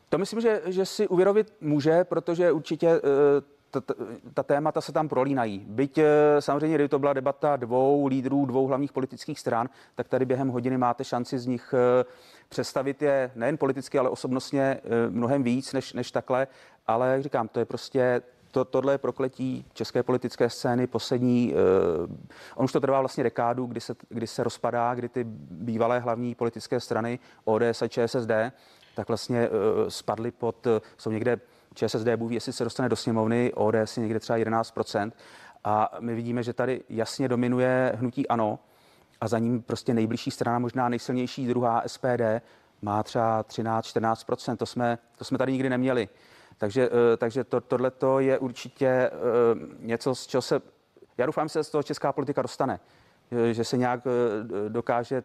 To 0.08 0.18
myslím, 0.18 0.40
že, 0.40 0.62
že 0.64 0.86
si 0.86 1.08
uvědomit 1.08 1.52
může, 1.60 2.04
protože 2.04 2.52
určitě 2.52 3.00
ta, 3.70 3.80
ta, 3.80 3.94
ta 4.34 4.42
témata 4.42 4.80
se 4.80 4.92
tam 4.92 5.08
prolínají. 5.08 5.64
Byť 5.68 6.00
samozřejmě, 6.40 6.74
kdyby 6.74 6.88
to 6.88 6.98
byla 6.98 7.12
debata 7.12 7.56
dvou 7.56 8.06
lídrů, 8.06 8.46
dvou 8.46 8.66
hlavních 8.66 8.92
politických 8.92 9.40
stran, 9.40 9.68
tak 9.94 10.08
tady 10.08 10.24
během 10.24 10.48
hodiny 10.48 10.78
máte 10.78 11.04
šanci 11.04 11.38
z 11.38 11.46
nich 11.46 11.74
představit 12.50 13.02
je 13.02 13.30
nejen 13.34 13.58
politicky, 13.58 13.98
ale 13.98 14.10
osobnostně 14.10 14.62
eh, 14.62 14.80
mnohem 15.10 15.42
víc 15.42 15.72
než, 15.72 15.92
než 15.92 16.10
takhle. 16.10 16.46
Ale 16.86 17.12
jak 17.12 17.22
říkám, 17.22 17.48
to 17.48 17.58
je 17.58 17.64
prostě 17.64 18.22
to, 18.50 18.64
tohle 18.64 18.94
je 18.94 18.98
prokletí 18.98 19.66
české 19.72 20.02
politické 20.02 20.50
scény 20.50 20.86
poslední, 20.86 21.54
uh, 21.54 22.16
on 22.54 22.64
už 22.64 22.72
to 22.72 22.80
trvá 22.80 23.00
vlastně 23.00 23.24
dekádu, 23.24 23.66
kdy 23.66 23.80
se, 23.80 23.94
kdy 24.08 24.26
se 24.26 24.44
rozpadá, 24.44 24.94
kdy 24.94 25.08
ty 25.08 25.24
bývalé 25.50 25.98
hlavní 25.98 26.34
politické 26.34 26.80
strany 26.80 27.18
ODS 27.44 27.82
a 27.82 27.88
ČSSD 27.88 28.30
tak 28.94 29.08
vlastně 29.08 29.48
spadly 29.88 30.30
pod, 30.30 30.66
jsou 30.96 31.10
někde 31.10 31.40
ČSSD 31.74 32.06
mluví, 32.16 32.34
jestli 32.34 32.52
se 32.52 32.64
dostane 32.64 32.88
do 32.88 32.96
sněmovny, 32.96 33.52
ODS 33.54 33.96
někde 33.96 34.20
třeba 34.20 34.38
11% 34.38 35.12
a 35.64 35.90
my 36.00 36.14
vidíme, 36.14 36.42
že 36.42 36.52
tady 36.52 36.82
jasně 36.88 37.28
dominuje 37.28 37.92
hnutí 37.96 38.28
ANO 38.28 38.58
a 39.20 39.28
za 39.28 39.38
ním 39.38 39.62
prostě 39.62 39.94
nejbližší 39.94 40.30
strana, 40.30 40.58
možná 40.58 40.88
nejsilnější 40.88 41.46
druhá 41.46 41.82
SPD, 41.86 42.42
má 42.82 43.02
třeba 43.02 43.44
13-14%. 43.44 44.56
To 44.56 44.66
jsme, 44.66 44.98
to 45.16 45.24
jsme 45.24 45.38
tady 45.38 45.52
nikdy 45.52 45.70
neměli. 45.70 46.08
Takže, 46.58 46.88
eh, 46.92 47.16
takže 47.16 47.44
to, 47.44 47.60
tohle 47.60 47.92
je 48.18 48.38
určitě 48.38 48.86
eh, 48.86 49.10
něco, 49.78 50.14
z 50.14 50.26
čeho 50.26 50.42
se, 50.42 50.60
já 51.18 51.26
doufám, 51.26 51.48
že 51.48 51.52
se 51.52 51.64
z 51.64 51.70
toho 51.70 51.82
česká 51.82 52.12
politika 52.12 52.42
dostane, 52.42 52.80
že 53.52 53.64
se 53.64 53.76
nějak 53.76 54.00
eh, 54.06 54.68
dokáže 54.68 55.22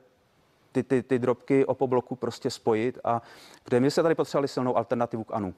ty, 0.75 0.84
ty, 0.84 1.03
ty 1.03 1.20
drobky 1.20 1.65
o 1.65 1.74
pobloku 1.74 2.15
prostě 2.15 2.50
spojit 2.50 3.00
a 3.03 3.22
protože 3.63 3.79
my 3.79 3.91
se 3.91 4.03
tady 4.03 4.15
potřebovali 4.15 4.48
silnou 4.48 4.77
alternativu 4.77 5.24
k 5.24 5.34
ANU 5.34 5.53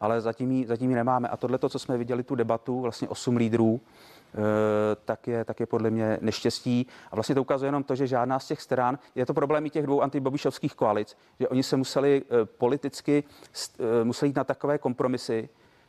ale 0.00 0.20
zatím 0.20 0.52
ji, 0.52 0.66
zatím 0.66 0.90
ji 0.90 0.96
nemáme. 0.96 1.28
A 1.28 1.36
tohle, 1.36 1.58
co 1.68 1.78
jsme 1.78 1.98
viděli, 1.98 2.22
tu 2.22 2.34
debatu, 2.34 2.80
vlastně 2.80 3.08
osm 3.08 3.36
lídrů, 3.36 3.80
eh, 3.80 4.38
tak 5.04 5.26
je, 5.28 5.44
tak 5.44 5.60
je 5.60 5.66
podle 5.66 5.90
mě 5.90 6.18
neštěstí. 6.20 6.86
A 7.10 7.16
vlastně 7.16 7.34
to 7.34 7.40
ukazuje 7.40 7.68
jenom 7.68 7.84
to, 7.84 7.94
že 7.94 8.06
žádná 8.06 8.38
z 8.38 8.46
těch 8.46 8.62
stran, 8.62 8.98
je 9.14 9.26
to 9.26 9.34
problém 9.34 9.66
i 9.66 9.70
těch 9.70 9.86
dvou 9.86 10.02
antibobišovských 10.02 10.74
koalic, 10.74 11.16
že 11.40 11.48
oni 11.48 11.62
se 11.62 11.76
museli 11.76 12.22
eh, 12.22 12.44
politicky, 12.44 13.24
eh, 13.78 14.04
museli 14.04 14.28
jít 14.28 14.36
na 14.36 14.44
takové 14.44 14.78
kompromisy, 14.78 15.48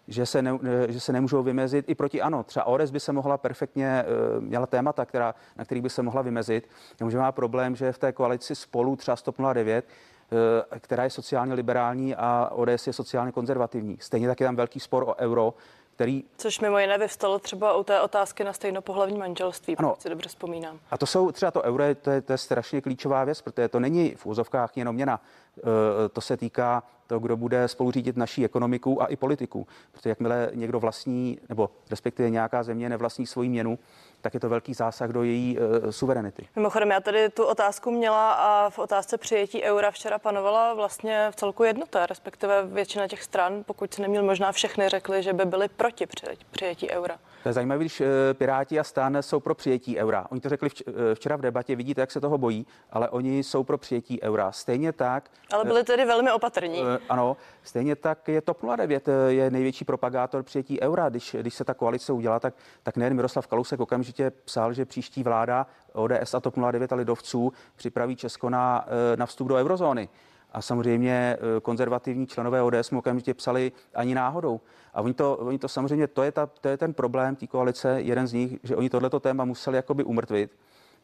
že 0.09 0.25
se, 0.25 0.41
ne, 0.41 0.59
že 0.87 0.99
se 0.99 1.13
nemůžou 1.13 1.43
vymezit 1.43 1.89
i 1.89 1.95
proti 1.95 2.21
ano. 2.21 2.43
Třeba 2.43 2.65
ODS 2.65 2.91
by 2.91 2.99
se 2.99 3.11
mohla 3.11 3.37
perfektně, 3.37 4.05
měla 4.39 4.65
témata, 4.65 5.05
která, 5.05 5.35
na 5.57 5.65
kterých 5.65 5.83
by 5.83 5.89
se 5.89 6.01
mohla 6.01 6.21
vymezit. 6.21 6.69
Jenomže 6.99 7.17
má 7.17 7.31
problém, 7.31 7.75
že 7.75 7.91
v 7.91 7.97
té 7.97 8.11
koalici 8.11 8.55
spolu 8.55 8.95
třeba 8.95 9.15
109 9.15 9.85
Eh, 10.31 10.79
která 10.79 11.03
je 11.03 11.09
sociálně 11.09 11.53
liberální 11.53 12.15
a 12.15 12.49
ODS 12.51 12.87
je 12.87 12.93
sociálně 12.93 13.31
konzervativní. 13.31 13.97
Stejně 14.01 14.27
tak 14.27 14.39
je 14.39 14.47
tam 14.47 14.55
velký 14.55 14.79
spor 14.79 15.03
o 15.03 15.15
euro, 15.15 15.53
který... 15.95 16.23
Což 16.37 16.59
mimo 16.59 16.79
jiné 16.79 16.97
vyvstalo 16.97 17.39
třeba 17.39 17.77
u 17.77 17.83
té 17.83 18.01
otázky 18.01 18.43
na 18.43 18.53
stejnopohlavní 18.53 19.17
manželství, 19.17 19.77
ano. 19.77 19.89
pokud 19.89 20.01
si 20.01 20.09
dobře 20.09 20.29
vzpomínám. 20.29 20.79
A 20.91 20.97
to 20.97 21.05
jsou 21.05 21.31
třeba 21.31 21.51
to 21.51 21.61
euro, 21.61 21.83
to 22.01 22.11
je, 22.11 22.21
to 22.21 22.31
je 22.31 22.37
strašně 22.37 22.81
klíčová 22.81 23.23
věc, 23.23 23.41
protože 23.41 23.67
to 23.67 23.79
není 23.79 24.15
v 24.15 24.25
úzovkách 24.25 24.77
jenom 24.77 24.95
měna. 24.95 25.21
Eh, 25.57 25.61
to 26.09 26.21
se 26.21 26.37
týká 26.37 26.83
to, 27.09 27.19
kdo 27.19 27.37
bude 27.37 27.67
spoluřídit 27.67 28.17
naší 28.17 28.45
ekonomiku 28.45 29.01
a 29.01 29.05
i 29.05 29.15
politiku. 29.15 29.67
Protože 29.91 30.09
jakmile 30.09 30.51
někdo 30.53 30.79
vlastní, 30.79 31.39
nebo 31.49 31.69
respektive 31.89 32.29
nějaká 32.29 32.63
země 32.63 32.89
nevlastní 32.89 33.27
svoji 33.27 33.49
měnu, 33.49 33.79
tak 34.21 34.33
je 34.33 34.39
to 34.39 34.49
velký 34.49 34.73
zásah 34.73 35.09
do 35.09 35.23
její 35.23 35.57
uh, 35.57 35.89
suverenity. 35.89 36.47
Mimochodem, 36.55 36.89
já 36.89 36.99
tady 36.99 37.29
tu 37.29 37.45
otázku 37.45 37.91
měla 37.91 38.31
a 38.31 38.69
v 38.69 38.79
otázce 38.79 39.17
přijetí 39.17 39.63
eura 39.63 39.91
včera 39.91 40.19
panovala 40.19 40.73
vlastně 40.73 41.27
v 41.31 41.35
celku 41.35 41.63
jednota, 41.63 42.05
respektive 42.05 42.65
většina 42.65 43.07
těch 43.07 43.23
stran, 43.23 43.63
pokud 43.65 43.93
se 43.93 44.01
neměl 44.01 44.23
možná 44.23 44.51
všechny, 44.51 44.89
řekli, 44.89 45.23
že 45.23 45.33
by 45.33 45.45
byli 45.45 45.67
proti 45.67 46.07
přijetí 46.51 46.89
eura. 46.89 47.17
To 47.43 47.49
je 47.49 47.53
zajímavé, 47.53 47.79
když 47.79 48.01
eh, 48.01 48.33
Piráti 48.33 48.79
a 48.79 48.83
Stan 48.83 49.17
jsou 49.21 49.39
pro 49.39 49.55
přijetí 49.55 49.97
eura. 49.97 50.27
Oni 50.29 50.41
to 50.41 50.49
řekli 50.49 50.69
eh, 50.69 51.15
včera 51.15 51.35
v 51.35 51.41
debatě, 51.41 51.75
vidíte, 51.75 52.01
jak 52.01 52.11
se 52.11 52.21
toho 52.21 52.37
bojí, 52.37 52.67
ale 52.91 53.09
oni 53.09 53.43
jsou 53.43 53.63
pro 53.63 53.77
přijetí 53.77 54.21
eura. 54.21 54.51
Stejně 54.51 54.91
tak. 54.91 55.29
Ale 55.53 55.65
byli 55.65 55.83
tedy 55.83 56.05
velmi 56.05 56.31
opatrní. 56.31 56.83
Ano, 57.09 57.37
stejně 57.63 57.95
tak 57.95 58.27
je 58.27 58.41
TOP 58.41 58.57
09 58.75 59.09
je 59.27 59.51
největší 59.51 59.85
propagátor 59.85 60.43
přijetí 60.43 60.81
eura. 60.81 61.09
Když, 61.09 61.35
když 61.39 61.53
se 61.53 61.63
ta 61.63 61.73
koalice 61.73 62.13
udělá, 62.13 62.39
tak, 62.39 62.53
tak 62.83 62.97
nejen 62.97 63.13
Miroslav 63.13 63.47
Kalousek 63.47 63.79
okamžitě 63.79 64.09
okamžitě 64.09 64.31
psal, 64.45 64.73
že 64.73 64.85
příští 64.85 65.23
vláda 65.23 65.67
ODS 65.93 66.33
a 66.33 66.39
TOP 66.39 66.55
09 66.71 66.93
a 66.93 66.95
lidovců 66.95 67.53
připraví 67.75 68.15
Česko 68.15 68.49
na, 68.49 68.85
eh, 68.87 69.17
na 69.17 69.25
vstup 69.25 69.47
do 69.47 69.55
eurozóny. 69.55 70.09
A 70.53 70.61
samozřejmě 70.61 71.11
eh, 71.11 71.59
konzervativní 71.61 72.27
členové 72.27 72.61
ODS 72.61 72.91
mu 72.91 72.99
okamžitě 72.99 73.33
psali 73.33 73.71
ani 73.95 74.15
náhodou. 74.15 74.61
A 74.93 75.01
oni 75.01 75.13
to, 75.13 75.37
oni 75.37 75.59
to 75.59 75.67
samozřejmě, 75.67 76.07
to 76.07 76.23
je, 76.23 76.31
ta, 76.31 76.45
to 76.45 76.67
je 76.67 76.77
ten 76.77 76.93
problém 76.93 77.35
té 77.35 77.47
koalice, 77.47 78.01
jeden 78.01 78.27
z 78.27 78.33
nich, 78.33 78.59
že 78.63 78.75
oni 78.75 78.89
tohleto 78.89 79.19
téma 79.19 79.45
museli 79.45 79.75
jakoby 79.77 80.03
umrtvit 80.03 80.51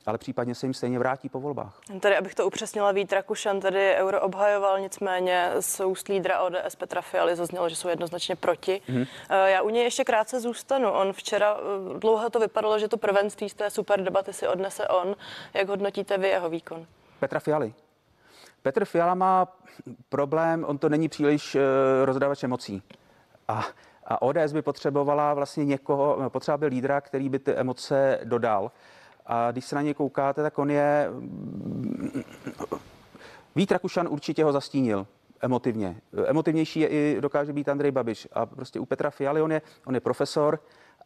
ale 0.05 0.17
případně 0.17 0.55
se 0.55 0.65
jim 0.65 0.73
stejně 0.73 0.99
vrátí 0.99 1.29
po 1.29 1.39
volbách. 1.39 1.79
Tady, 1.99 2.17
abych 2.17 2.35
to 2.35 2.47
upřesnila, 2.47 2.91
Vít 2.91 3.13
Rakušan 3.13 3.59
tady 3.59 3.95
euro 3.95 4.21
obhajoval, 4.21 4.79
nicméně 4.79 5.51
z 5.59 5.85
úst 5.85 6.07
lídra 6.07 6.39
ODS 6.39 6.75
Petra 6.77 7.01
Fialy 7.01 7.35
zaznělo, 7.35 7.69
že 7.69 7.75
jsou 7.75 7.87
jednoznačně 7.87 8.35
proti. 8.35 8.81
Mm-hmm. 8.89 9.07
Já 9.45 9.61
u 9.61 9.69
něj 9.69 9.83
ještě 9.83 10.03
krátce 10.03 10.39
zůstanu. 10.39 10.91
On 10.91 11.13
včera 11.13 11.57
eh, 11.57 11.99
dlouho 11.99 12.29
to 12.29 12.39
vypadalo, 12.39 12.79
že 12.79 12.87
to 12.87 12.97
prvenství 12.97 13.49
z 13.49 13.53
té 13.53 13.69
super 13.69 14.03
debaty 14.03 14.33
si 14.33 14.47
odnese 14.47 14.87
on. 14.87 15.15
Jak 15.53 15.67
hodnotíte 15.67 16.17
vy 16.17 16.27
jeho 16.27 16.49
výkon? 16.49 16.85
Petra 17.19 17.39
Fialy. 17.39 17.73
Petr 18.61 18.85
Fiala 18.85 19.15
má 19.15 19.47
problém, 20.09 20.65
on 20.67 20.77
to 20.77 20.89
není 20.89 21.09
příliš 21.09 21.55
uh, 21.55 21.61
rozdávač 22.05 22.43
emocí. 22.43 22.83
A, 23.47 23.65
a 24.05 24.21
ODS 24.21 24.53
by 24.53 24.61
potřebovala 24.61 25.33
vlastně 25.33 25.65
někoho, 25.65 26.29
potřeba 26.29 26.57
by 26.57 26.65
lídra, 26.65 27.01
který 27.01 27.29
by 27.29 27.39
ty 27.39 27.53
emoce 27.53 28.19
dodal. 28.23 28.71
A 29.25 29.51
když 29.51 29.65
se 29.65 29.75
na 29.75 29.81
ně 29.81 29.93
koukáte, 29.93 30.43
tak 30.43 30.59
on 30.59 30.71
je... 30.71 31.09
Vít 33.55 33.71
Rakušan 33.71 34.07
určitě 34.07 34.43
ho 34.43 34.51
zastínil 34.51 35.07
emotivně. 35.41 36.01
Emotivnější 36.25 36.79
je 36.79 36.87
i 36.87 37.17
dokáže 37.21 37.53
být 37.53 37.69
Andrej 37.69 37.91
Babiš. 37.91 38.27
A 38.33 38.45
prostě 38.45 38.79
u 38.79 38.85
Petra 38.85 39.09
Fialy 39.09 39.41
on 39.41 39.51
je, 39.51 39.61
on 39.85 39.95
je 39.95 39.99
profesor 39.99 40.59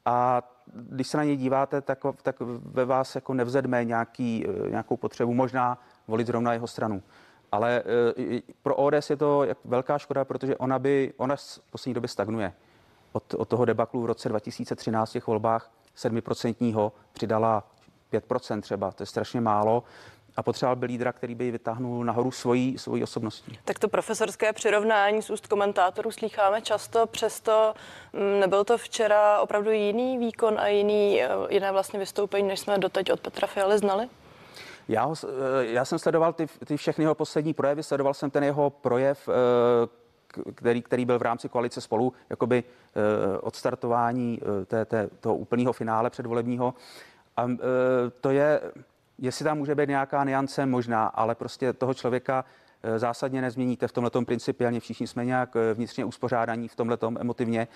a 0.06 0.42
když 0.74 1.08
se 1.08 1.18
na 1.18 1.24
něj 1.24 1.38
díváte, 1.38 1.82
tak, 1.82 2.00
tak 2.24 2.36
ve 2.62 2.86
vás 2.86 3.16
jako 3.16 3.34
nevzedme 3.34 3.86
nějaký, 3.86 4.46
nějakou 4.70 4.98
potřebu 4.98 5.34
možná 5.34 5.78
volit 6.08 6.28
zrovna 6.28 6.54
jeho 6.54 6.68
stranu. 6.68 7.04
Ale 7.52 7.84
e, 8.18 8.42
pro 8.62 8.76
ODS 8.76 9.10
je 9.10 9.16
to 9.18 9.48
velká 9.66 9.98
škoda, 9.98 10.26
protože 10.26 10.58
ona 10.58 10.80
by, 10.80 11.14
ona 11.18 11.36
v 11.36 11.72
poslední 11.72 11.94
době 11.94 12.08
stagnuje. 12.08 12.54
Od, 13.12 13.34
od 13.34 13.48
toho 13.48 13.66
debaklu 13.66 14.02
v 14.02 14.06
roce 14.06 14.30
2013 14.30 15.10
v 15.10 15.14
těch 15.14 15.28
volbách 15.28 15.72
7% 15.98 16.92
přidala 17.14 17.64
5% 18.14 18.62
třeba, 18.62 18.92
to 18.92 19.04
je 19.04 19.08
strašně 19.08 19.42
málo 19.42 19.84
a 20.40 20.44
potřeboval 20.44 20.76
by 20.76 20.86
lídra, 20.86 21.14
který 21.14 21.36
by 21.36 21.52
vytáhnul 21.52 22.04
nahoru 22.04 22.32
svojí, 22.32 22.78
svojí 22.78 23.04
osobností. 23.04 23.60
Tak 23.66 23.80
to 23.80 23.88
profesorské 23.88 24.54
přirovnání 24.54 25.22
z 25.22 25.30
úst 25.30 25.48
komentátorů 25.48 26.12
slýcháme 26.12 26.62
často, 26.62 27.08
přesto 27.08 27.74
mm, 28.14 28.40
nebyl 28.40 28.64
to 28.64 28.78
včera 28.78 29.40
opravdu 29.40 29.72
jiný 29.72 30.18
výkon 30.18 30.60
a 30.60 30.68
jiný, 30.68 31.22
eh, 31.24 31.30
jiné 31.50 31.72
vlastně 31.72 32.00
vystoupení, 32.00 32.48
než 32.48 32.60
jsme 32.60 32.78
doteď 32.78 33.12
od 33.12 33.20
Petra 33.20 33.48
Fialy 33.48 33.78
znali? 33.78 34.10
Já, 34.88 35.04
ho, 35.04 35.14
eh, 35.24 35.66
já 35.66 35.86
jsem 35.86 36.00
sledoval 36.00 36.34
ty, 36.34 36.48
ty 36.66 36.78
všechny 36.78 37.04
jeho 37.04 37.16
poslední 37.16 37.54
projevy, 37.54 37.84
sledoval 37.84 38.14
jsem 38.14 38.32
ten 38.32 38.44
jeho 38.44 38.70
projev, 38.70 39.30
eh, 39.30 40.52
který, 40.56 40.82
který 40.82 41.06
byl 41.06 41.20
v 41.20 41.22
rámci 41.22 41.50
koalice 41.50 41.82
spolu, 41.82 42.14
jakoby 42.30 42.64
odstartování 43.42 44.40
té, 44.66 44.86
té, 44.86 45.10
toho 45.20 45.36
úplného 45.36 45.74
finále 45.74 46.10
předvolebního. 46.10 46.74
A 47.40 47.48
e, 47.48 47.58
to 48.22 48.30
je, 48.30 48.62
jestli 49.18 49.46
tam 49.46 49.58
může 49.58 49.76
být 49.76 49.90
nějaká 49.90 50.24
niance, 50.24 50.66
možná, 50.66 51.08
ale 51.08 51.36
prostě 51.36 51.74
toho 51.74 51.94
člověka 51.94 52.46
e, 52.84 53.00
zásadně 53.00 53.42
nezměníte 53.42 53.88
v 53.88 53.92
tomhle 53.92 54.12
principiálně. 54.26 54.80
Všichni 54.80 55.08
jsme 55.08 55.26
nějak 55.26 55.56
e, 55.56 55.74
vnitřně 55.74 56.06
uspořádaní 56.06 56.68
v 56.68 56.76
tomhle 56.76 56.98
emotivně 57.20 57.68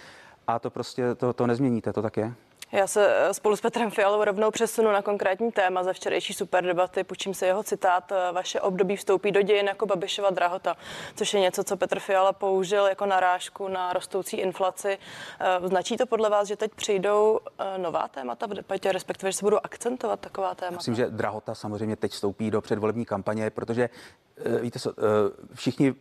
a 0.48 0.60
to 0.60 0.70
prostě 0.70 1.15
to, 1.15 1.34
to 1.34 1.48
nezměníte, 1.48 1.93
to 1.93 2.01
tak 2.01 2.17
je. 2.17 2.34
Já 2.74 2.88
se 2.88 3.27
eh, 3.30 3.34
spolu 3.34 3.56
s 3.56 3.62
Petrem 3.62 3.92
Fialou 3.92 4.24
rovnou 4.24 4.51
přesunu 4.51 4.92
na 4.92 5.01
konkrétní 5.01 5.51
téma 5.51 5.84
ze 5.84 5.94
včerejší 5.94 6.34
superdebaty. 6.34 7.03
Půjčím 7.03 7.34
se 7.34 7.46
jeho 7.46 7.63
citát. 7.63 8.12
Eh, 8.12 8.32
vaše 8.32 8.62
období 8.62 8.96
vstoupí 8.96 9.32
do 9.32 9.42
dějin 9.42 9.68
jako 9.68 9.86
Babišova 9.86 10.30
drahota, 10.30 10.77
což 11.15 11.34
je 11.34 11.39
něco, 11.39 11.63
co 11.63 11.77
Petr 11.77 12.00
Fiala 12.00 12.34
použil 12.34 12.86
jako 12.86 13.06
narážku 13.06 13.68
na 13.68 13.94
rostoucí 13.94 14.38
inflaci. 14.38 14.98
Eh, 15.39 15.68
značí 15.68 15.98
to 15.98 16.06
podle 16.06 16.30
vás, 16.30 16.48
že 16.48 16.56
teď 16.56 16.72
přijdou 16.75 17.39
nová 17.77 18.08
témata 18.08 18.46
v 18.46 18.50
debatě, 18.50 18.92
respektive, 18.92 19.32
že 19.32 19.38
se 19.38 19.46
budou 19.46 19.60
akcentovat 19.63 20.20
taková 20.20 20.56
témata? 20.56 20.75
Myslím, 20.75 20.96
že 20.96 21.10
drahota 21.10 21.56
samozřejmě 21.56 21.96
teď 21.96 22.12
vstoupí 22.12 22.51
do 22.51 22.62
předvolební 22.62 23.06
kampaně, 23.06 23.50
protože 23.50 23.89
víte, 24.62 24.80
všichni 25.53 25.96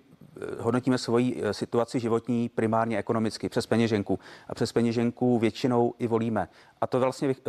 hodnotíme 0.59 0.99
svoji 0.99 1.43
eh, 1.43 1.55
situaci 1.55 2.01
životní 2.01 2.49
primárně 2.49 2.99
ekonomicky 2.99 3.49
přes 3.49 3.67
peněženku. 3.67 4.19
A 4.49 4.55
přes 4.55 4.73
peněženku 4.73 5.39
většinou 5.39 5.95
i 5.99 6.07
volíme. 6.07 6.49
A 6.81 6.87
to 6.87 7.01
vlastně 7.01 7.29
eh, 7.29 7.43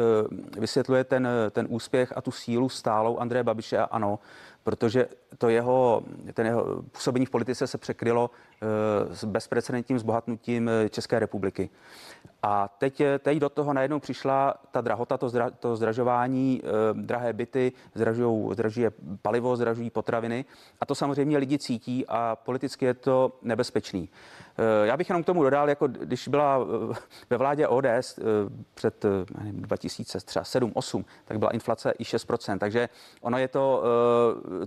vysvětluje 0.59 1.03
ten, 1.03 1.27
ten 1.51 1.67
úspěch 1.69 2.13
a 2.15 2.21
tu 2.21 2.31
sílu 2.31 2.69
stálou 2.69 3.17
Andreje 3.17 3.43
Babiše 3.43 3.77
a 3.77 3.83
ano, 3.83 4.19
protože 4.63 5.07
to 5.37 5.49
jeho, 5.49 6.03
ten 6.33 6.45
jeho 6.45 6.83
působení 6.91 7.25
v 7.25 7.29
politice 7.29 7.67
se 7.67 7.77
překrylo 7.77 8.29
eh, 8.61 9.15
s 9.15 9.23
bezprecedentním 9.23 9.99
zbohatnutím 9.99 10.69
České 10.89 11.19
republiky. 11.19 11.69
A 12.43 12.67
teď, 12.67 13.01
teď 13.19 13.37
do 13.37 13.49
toho 13.49 13.73
najednou 13.73 13.99
přišla 13.99 14.53
ta 14.71 14.81
drahota, 14.81 15.17
to, 15.17 15.29
zdra, 15.29 15.49
to 15.49 15.75
zdražování, 15.75 16.61
eh, 16.63 16.67
drahé 16.93 17.33
byty, 17.33 17.71
zdražují, 17.95 18.53
zdražuje 18.53 18.91
palivo, 19.21 19.55
zdražují 19.55 19.89
potraviny 19.89 20.45
a 20.81 20.85
to 20.85 20.95
samozřejmě 20.95 21.37
lidi 21.37 21.59
cítí 21.59 22.05
a 22.07 22.35
politicky 22.35 22.85
je 22.85 22.93
to 22.93 23.31
nebezpečný. 23.41 24.09
Eh, 24.57 24.87
já 24.87 24.97
bych 24.97 25.09
jenom 25.09 25.23
k 25.23 25.25
tomu 25.25 25.43
dodal, 25.43 25.69
jako 25.69 25.87
když 25.87 26.27
byla 26.27 26.59
eh, 26.91 26.95
ve 27.29 27.37
vládě 27.37 27.67
ODS 27.67 28.17
eh, 28.17 28.21
před 28.73 29.05
2007-2008, 29.61 31.05
tak 31.25 31.39
byla 31.39 31.51
inflace 31.51 31.93
i 31.99 32.03
6%, 32.03 32.57
takže 32.57 32.89
ono 33.21 33.37
je 33.37 33.47
to 33.47 33.83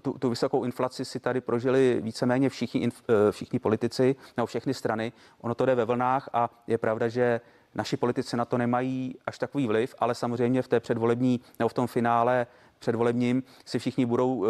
tu, 0.02 0.12
tu 0.18 0.30
vysokou 0.30 0.64
inflaci 0.64 1.04
si 1.04 1.20
tady 1.20 1.40
prožili 1.40 2.00
víceméně 2.00 2.48
všichni, 2.48 2.88
všichni 3.30 3.58
politici 3.58 4.16
nebo 4.36 4.46
všechny 4.46 4.74
strany. 4.74 5.12
Ono 5.40 5.54
to 5.54 5.66
jde 5.66 5.74
ve 5.74 5.84
vlnách 5.84 6.28
a 6.32 6.50
je 6.66 6.78
pravda, 6.78 7.08
že 7.08 7.40
naši 7.74 7.96
politici 7.96 8.36
na 8.36 8.44
to 8.44 8.58
nemají 8.58 9.16
až 9.26 9.38
takový 9.38 9.66
vliv, 9.66 9.94
ale 9.98 10.14
samozřejmě 10.14 10.62
v 10.62 10.68
té 10.68 10.80
předvolební 10.80 11.40
nebo 11.58 11.68
v 11.68 11.74
tom 11.74 11.86
finále 11.86 12.46
předvolebním 12.78 13.42
si 13.64 13.78
všichni 13.78 14.06
budou 14.06 14.46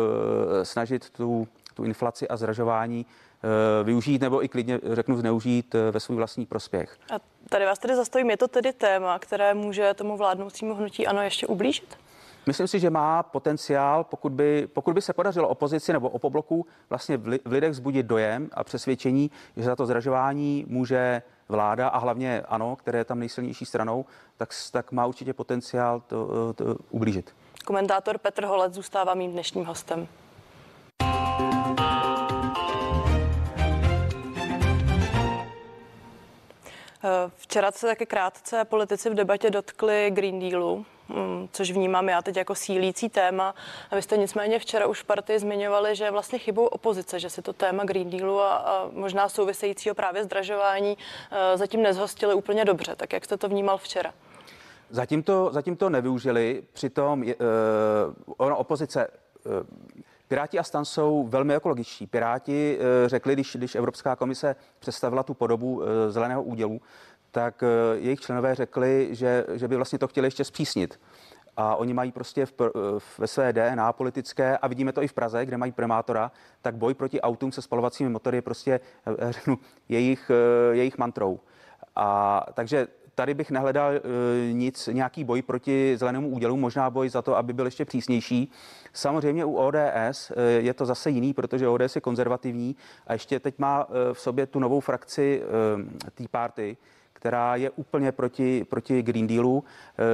snažit 0.63 1.11
tu, 1.11 1.49
tu 1.75 1.85
inflaci 1.85 2.29
a 2.29 2.37
zražování 2.37 3.07
využít 3.85 4.23
nebo 4.23 4.45
i 4.45 4.49
klidně 4.49 4.81
řeknu 4.93 5.17
zneužít 5.17 5.75
uh, 5.75 5.81
ve 5.91 6.01
svůj 6.01 6.17
vlastní 6.17 6.47
prospěch. 6.47 6.99
A 7.15 7.15
tady 7.49 7.65
vás 7.65 7.79
tedy 7.79 7.97
zastavím, 7.97 8.31
je 8.31 8.37
to 8.37 8.49
tedy 8.49 8.73
téma, 8.73 9.19
které 9.19 9.55
může 9.55 9.95
tomu 9.95 10.17
vládnoucímu 10.17 10.75
hnutí 10.75 11.07
ano 11.07 11.23
ještě 11.23 11.47
ublížit? 11.47 11.99
Myslím 12.47 12.69
si, 12.69 12.81
že 12.81 12.91
má 12.91 13.23
potenciál, 13.23 14.05
pokud 14.05 14.33
by, 14.33 14.69
pokud 14.73 14.95
by 14.95 15.03
se 15.03 15.13
podařilo 15.13 15.49
opozici 15.49 15.93
nebo 15.93 16.09
opobloku 16.09 16.67
vlastně 16.91 17.17
v 17.17 17.41
lidech 17.45 17.75
zbudit 17.75 18.07
dojem 18.07 18.49
a 18.53 18.65
přesvědčení, 18.65 19.31
že 19.57 19.63
za 19.63 19.77
to 19.77 19.87
zdražování 19.87 20.65
může 20.69 21.23
vláda 21.49 21.89
a 21.89 21.99
hlavně 21.99 22.43
ano, 22.49 22.77
které 22.77 22.99
je 22.99 23.05
tam 23.05 23.19
nejsilnější 23.19 23.65
stranou, 23.65 24.05
tak, 24.37 24.51
tak 24.73 24.93
má 24.93 25.07
určitě 25.07 25.33
potenciál 25.33 26.03
to, 26.07 26.53
to 26.55 26.77
ublížit. 26.91 27.35
Komentátor 27.65 28.19
Petr 28.19 28.45
Holec 28.45 28.75
zůstává 28.75 29.15
mým 29.15 29.33
dnešním 29.33 29.65
hostem. 29.65 30.09
Včera 37.37 37.71
se 37.71 37.87
také 37.87 38.07
krátce 38.07 38.65
politici 38.65 39.11
v 39.11 39.15
debatě 39.15 39.51
dotkli 39.51 40.11
Green 40.15 40.41
Dealu. 40.41 40.87
Mm, 41.09 41.49
což 41.53 41.71
vnímám 41.71 42.09
já 42.09 42.23
teď 42.23 42.37
jako 42.37 42.55
sílící 42.55 43.09
téma. 43.09 43.55
A 43.91 43.97
vy 43.97 44.03
jste 44.03 44.17
nicméně 44.17 44.59
včera 44.59 44.87
už 44.87 45.03
v 45.03 45.05
partii 45.05 45.39
zmiňovali, 45.39 45.97
že 45.97 46.05
je 46.05 46.11
vlastně 46.11 46.39
chybou 46.39 46.67
opozice, 46.67 47.21
že 47.21 47.31
si 47.31 47.43
to 47.43 47.53
téma 47.53 47.85
Green 47.85 48.11
Dealu 48.11 48.41
a, 48.41 48.57
a 48.57 48.89
možná 48.93 49.29
souvisejícího 49.29 49.95
právě 49.95 50.25
zdražování 50.25 50.99
e, 51.31 51.57
zatím 51.57 51.83
nezhostili 51.83 52.35
úplně 52.35 52.65
dobře. 52.65 52.97
Tak 52.97 53.13
jak 53.13 53.25
jste 53.25 53.37
to 53.37 53.49
vnímal 53.49 53.79
včera? 53.79 54.13
Zatím 54.91 55.23
to, 55.23 55.49
zatím 55.53 55.77
to 55.77 55.91
nevyužili, 55.91 56.63
přitom 56.73 57.23
uh, 57.23 57.29
ono 58.37 58.57
opozice 58.57 59.09
Piráti 60.29 60.59
a 60.59 60.63
stan 60.63 60.85
jsou 60.85 61.27
velmi 61.29 61.55
ekologičtí. 61.55 62.07
Piráti 62.07 62.79
uh, 62.79 63.09
řekli, 63.09 63.33
když, 63.33 63.57
když 63.57 63.75
Evropská 63.75 64.17
komise 64.17 64.57
představila 64.79 65.23
tu 65.23 65.35
podobu 65.35 65.77
uh, 65.77 65.85
zeleného 66.09 66.43
údělu, 66.43 66.81
tak 67.37 67.63
eh, 67.63 67.69
jejich 67.95 68.21
členové 68.21 68.55
řekli, 68.55 69.09
že, 69.11 69.45
že 69.55 69.69
by 69.69 69.77
vlastně 69.77 69.99
to 69.99 70.09
chtěli 70.09 70.27
ještě 70.27 70.45
zpřísnit. 70.45 71.01
A 71.57 71.77
oni 71.77 71.95
mají 71.95 72.13
prostě 72.13 72.47
v, 72.47 72.53
eh, 72.61 72.99
ve 73.19 73.27
své 73.27 73.53
DNA 73.53 73.93
politické, 73.93 74.59
a 74.59 74.67
vidíme 74.69 74.93
to 74.93 75.03
i 75.03 75.09
v 75.09 75.13
Praze, 75.13 75.47
kde 75.47 75.57
mají 75.57 75.73
primátora, 75.73 76.33
tak 76.63 76.77
boj 76.77 76.95
proti 76.95 77.21
autům 77.21 77.53
se 77.53 77.63
spalovacími 77.63 78.11
motory 78.11 78.37
je 78.37 78.43
prostě, 78.43 78.81
eh, 79.07 79.33
řeknu, 79.33 79.59
jejich, 79.89 80.31
jejich 80.73 80.99
mantrou. 80.99 81.41
A 81.97 82.41
takže 82.55 82.89
tady 83.17 83.35
bych 83.35 83.51
nehledal 83.51 83.93
nic, 84.53 84.89
nějaký 84.93 85.25
boj 85.25 85.43
proti 85.43 85.97
zelenému 85.97 86.29
údělu, 86.29 86.57
možná 86.57 86.91
boj 86.91 87.09
za 87.09 87.23
to, 87.23 87.37
aby 87.37 87.53
byl 87.53 87.65
ještě 87.65 87.85
přísnější. 87.85 88.53
Samozřejmě 88.93 89.45
u 89.45 89.55
ODS 89.55 90.33
je 90.59 90.75
to 90.75 90.87
zase 90.87 91.11
jiný, 91.11 91.35
protože 91.35 91.69
ODS 91.69 91.95
je 91.95 92.01
konzervativní 92.01 92.77
a 93.07 93.13
ještě 93.13 93.41
teď 93.41 93.59
má 93.59 93.87
v 94.13 94.21
sobě 94.21 94.47
tu 94.47 94.59
novou 94.59 94.81
frakci 94.81 95.43
Tea 96.15 96.27
Party, 96.31 96.77
která 97.13 97.57
je 97.57 97.71
úplně 97.71 98.13
proti, 98.13 98.65
proti 98.65 99.03
Green 99.03 99.27
Dealu. 99.27 99.65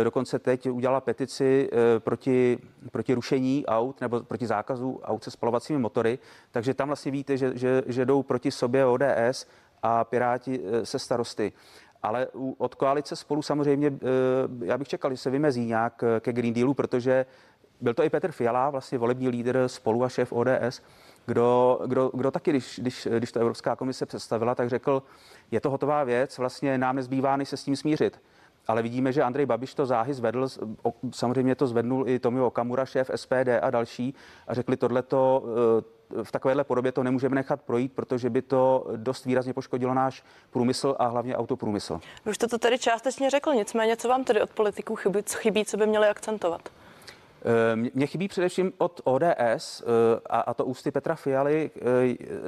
Dokonce 0.04 0.38
teď 0.38 0.70
udělala 0.70 1.00
petici 1.00 1.70
proti, 1.98 2.58
proti 2.90 3.14
rušení 3.14 3.66
aut 3.66 4.00
nebo 4.00 4.20
proti 4.20 4.46
zákazu 4.46 5.00
aut 5.04 5.24
se 5.24 5.30
spalovacími 5.30 5.78
motory. 5.78 6.18
Takže 6.50 6.74
tam 6.74 6.88
vlastně 6.88 7.12
víte, 7.12 7.36
že, 7.36 7.52
že, 7.54 7.82
že 7.86 8.04
jdou 8.04 8.22
proti 8.22 8.50
sobě 8.50 8.86
ODS 8.86 9.46
a 9.82 10.04
Piráti 10.04 10.60
se 10.82 10.98
starosty. 10.98 11.52
Ale 12.02 12.26
od 12.58 12.74
koalice 12.74 13.16
spolu 13.16 13.42
samozřejmě, 13.42 13.92
já 14.64 14.78
bych 14.78 14.88
čekal, 14.88 15.10
že 15.10 15.16
se 15.16 15.30
vymezí 15.30 15.64
nějak 15.64 16.04
ke 16.20 16.32
Green 16.32 16.54
Dealu, 16.54 16.74
protože 16.74 17.26
byl 17.80 17.94
to 17.94 18.04
i 18.04 18.10
Petr 18.10 18.32
Fiala, 18.32 18.70
vlastně 18.70 18.98
volební 18.98 19.28
lídr 19.28 19.68
spolu 19.68 20.04
a 20.04 20.08
šéf 20.08 20.32
ODS, 20.32 20.82
kdo, 21.26 21.80
kdo, 21.86 22.10
kdo 22.14 22.30
taky, 22.30 22.50
když, 22.50 22.80
když, 22.82 23.08
když 23.18 23.32
to 23.32 23.40
Evropská 23.40 23.76
komise 23.76 24.06
představila, 24.06 24.54
tak 24.54 24.68
řekl, 24.68 25.02
je 25.50 25.60
to 25.60 25.70
hotová 25.70 26.04
věc, 26.04 26.38
vlastně 26.38 26.78
nám 26.78 26.96
nezbývá, 26.96 27.36
než 27.36 27.48
se 27.48 27.56
s 27.56 27.64
tím 27.64 27.76
smířit. 27.76 28.20
Ale 28.66 28.82
vidíme, 28.82 29.12
že 29.12 29.22
Andrej 29.22 29.46
Babiš 29.46 29.74
to 29.74 29.86
záhy 29.86 30.14
zvedl, 30.14 30.48
samozřejmě 31.10 31.54
to 31.54 31.66
zvednul 31.66 32.08
i 32.08 32.18
Tomio 32.18 32.46
Okamura, 32.46 32.84
šéf 32.84 33.10
SPD 33.14 33.48
a 33.62 33.70
další 33.70 34.14
a 34.46 34.54
řekli 34.54 34.76
tohleto 34.76 35.44
eh, 36.18 36.24
v 36.24 36.32
takovéhle 36.32 36.64
podobě 36.64 36.92
to 36.92 37.02
nemůžeme 37.02 37.34
nechat 37.34 37.62
projít, 37.62 37.92
protože 37.92 38.30
by 38.30 38.42
to 38.42 38.86
dost 38.96 39.24
výrazně 39.24 39.54
poškodilo 39.54 39.94
náš 39.94 40.24
průmysl 40.50 40.96
a 40.98 41.06
hlavně 41.06 41.36
autoprůmysl. 41.36 42.00
Vy 42.24 42.30
už 42.30 42.36
jste 42.36 42.48
to 42.48 42.58
tady 42.58 42.78
částečně 42.78 43.30
řekl, 43.30 43.54
nicméně 43.54 43.96
co 43.96 44.08
vám 44.08 44.24
tedy 44.24 44.42
od 44.42 44.50
politiků 44.50 44.96
chybí, 44.96 45.20
chybí 45.36 45.64
co 45.64 45.76
by 45.76 45.86
měli 45.86 46.08
akcentovat? 46.08 46.68
Eh, 47.44 47.76
mně 47.94 48.06
chybí 48.06 48.28
především 48.28 48.72
od 48.78 49.00
ODS 49.04 49.82
eh, 49.82 49.84
a, 50.26 50.40
a 50.40 50.54
to 50.54 50.64
ústy 50.64 50.90
Petra 50.90 51.14
Fialy, 51.14 51.70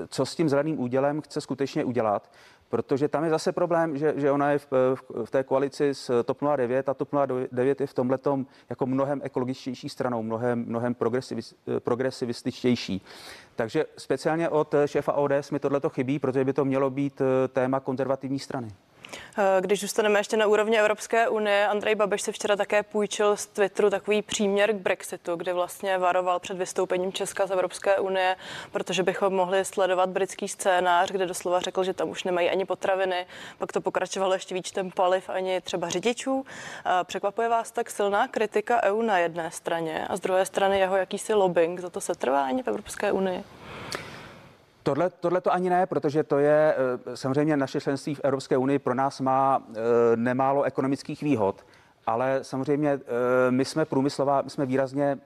co 0.08 0.26
s 0.26 0.34
tím 0.34 0.48
zeleným 0.48 0.80
údělem 0.80 1.20
chce 1.20 1.40
skutečně 1.40 1.84
udělat, 1.84 2.30
protože 2.74 3.08
tam 3.08 3.24
je 3.24 3.30
zase 3.30 3.52
problém, 3.52 3.98
že, 3.98 4.14
že 4.16 4.30
ona 4.30 4.50
je 4.50 4.58
v, 4.58 4.66
v, 4.94 5.24
v 5.24 5.30
té 5.30 5.42
koalici 5.42 5.94
s 5.94 6.22
TOP 6.22 6.38
09 6.56 6.88
a 6.88 6.94
TOP 6.94 7.08
09 7.52 7.80
je 7.80 7.86
v 7.86 7.94
tomhle 7.94 8.18
jako 8.70 8.86
mnohem 8.86 9.20
ekologičtější 9.24 9.88
stranou, 9.88 10.22
mnohem, 10.22 10.64
mnohem 10.66 10.96
progresivističtější. 11.78 13.02
Takže 13.56 13.84
speciálně 13.98 14.48
od 14.48 14.74
šéfa 14.86 15.12
ODS 15.12 15.50
mi 15.50 15.58
tohle 15.58 15.80
chybí, 15.88 16.18
protože 16.18 16.44
by 16.44 16.52
to 16.52 16.64
mělo 16.64 16.90
být 16.90 17.22
téma 17.52 17.80
konzervativní 17.80 18.38
strany. 18.38 18.68
Eh, 19.38 19.60
když 19.60 19.80
zůstaneme 19.80 20.20
ještě 20.20 20.36
na 20.36 20.46
úrovni 20.46 20.78
Evropské 20.78 21.28
unie, 21.28 21.68
Andrej 21.68 21.94
Babiš 21.94 22.22
se 22.22 22.32
včera 22.32 22.56
také 22.56 22.82
půjčil 22.82 23.36
z 23.36 23.46
Twitteru 23.46 23.90
takový 23.90 24.22
příměr 24.22 24.72
k 24.72 24.76
Brexitu, 24.76 25.36
kde 25.36 25.52
vlastně 25.52 25.98
varoval 25.98 26.40
před 26.40 26.56
vystoupením 26.56 27.12
Česka 27.12 27.46
z 27.46 27.50
Evropské 27.50 27.98
unie, 27.98 28.36
protože 28.72 29.02
bychom 29.02 29.34
mohli 29.34 29.64
sledovat 29.64 30.08
britský 30.08 30.48
scénář, 30.48 31.10
kde 31.10 31.26
doslova 31.26 31.60
řekl, 31.60 31.84
že 31.84 31.92
tam 31.92 32.08
už 32.08 32.24
nemají 32.24 32.50
ani 32.50 32.64
potraviny, 32.64 33.26
pak 33.58 33.72
to 33.72 33.80
pokračovalo 33.80 34.32
ještě 34.34 34.54
výčtem 34.54 34.90
paliv, 34.90 35.30
ani 35.30 35.60
třeba 35.60 35.88
řidičů. 35.88 36.46
Eh, 36.86 37.04
překvapuje 37.04 37.48
vás 37.48 37.70
tak 37.70 37.90
silná 37.90 38.28
kritika 38.28 38.82
EU 38.82 39.02
na 39.02 39.18
jedné 39.18 39.50
straně 39.50 40.06
a 40.08 40.16
z 40.16 40.20
druhé 40.20 40.46
strany 40.46 40.78
jeho 40.78 40.96
jakýsi 40.96 41.34
lobbying 41.34 41.80
za 41.80 41.90
to 41.90 42.00
setrvání 42.00 42.62
v 42.62 42.68
Evropské 42.68 43.12
unii? 43.12 43.44
Tohle, 44.86 45.10
tohle 45.10 45.40
to 45.40 45.52
ani 45.52 45.70
ne, 45.70 45.86
protože 45.86 46.22
to 46.22 46.38
je 46.38 46.74
eh, 46.76 47.16
samozřejmě 47.16 47.56
naše 47.56 47.80
členství 47.80 48.14
v 48.14 48.20
Evropské 48.24 48.56
unii 48.56 48.78
pro 48.78 48.94
nás 48.94 49.20
má 49.20 49.62
eh, 49.68 49.80
nemálo 50.16 50.62
ekonomických 50.62 51.22
výhod, 51.22 51.66
ale 52.06 52.38
samozřejmě 52.42 52.90
eh, 52.90 53.00
my 53.50 53.64
jsme 53.64 53.84
průmyslová, 53.84 54.42
my 54.42 54.50
jsme 54.50 54.66
výrazně 54.66 55.18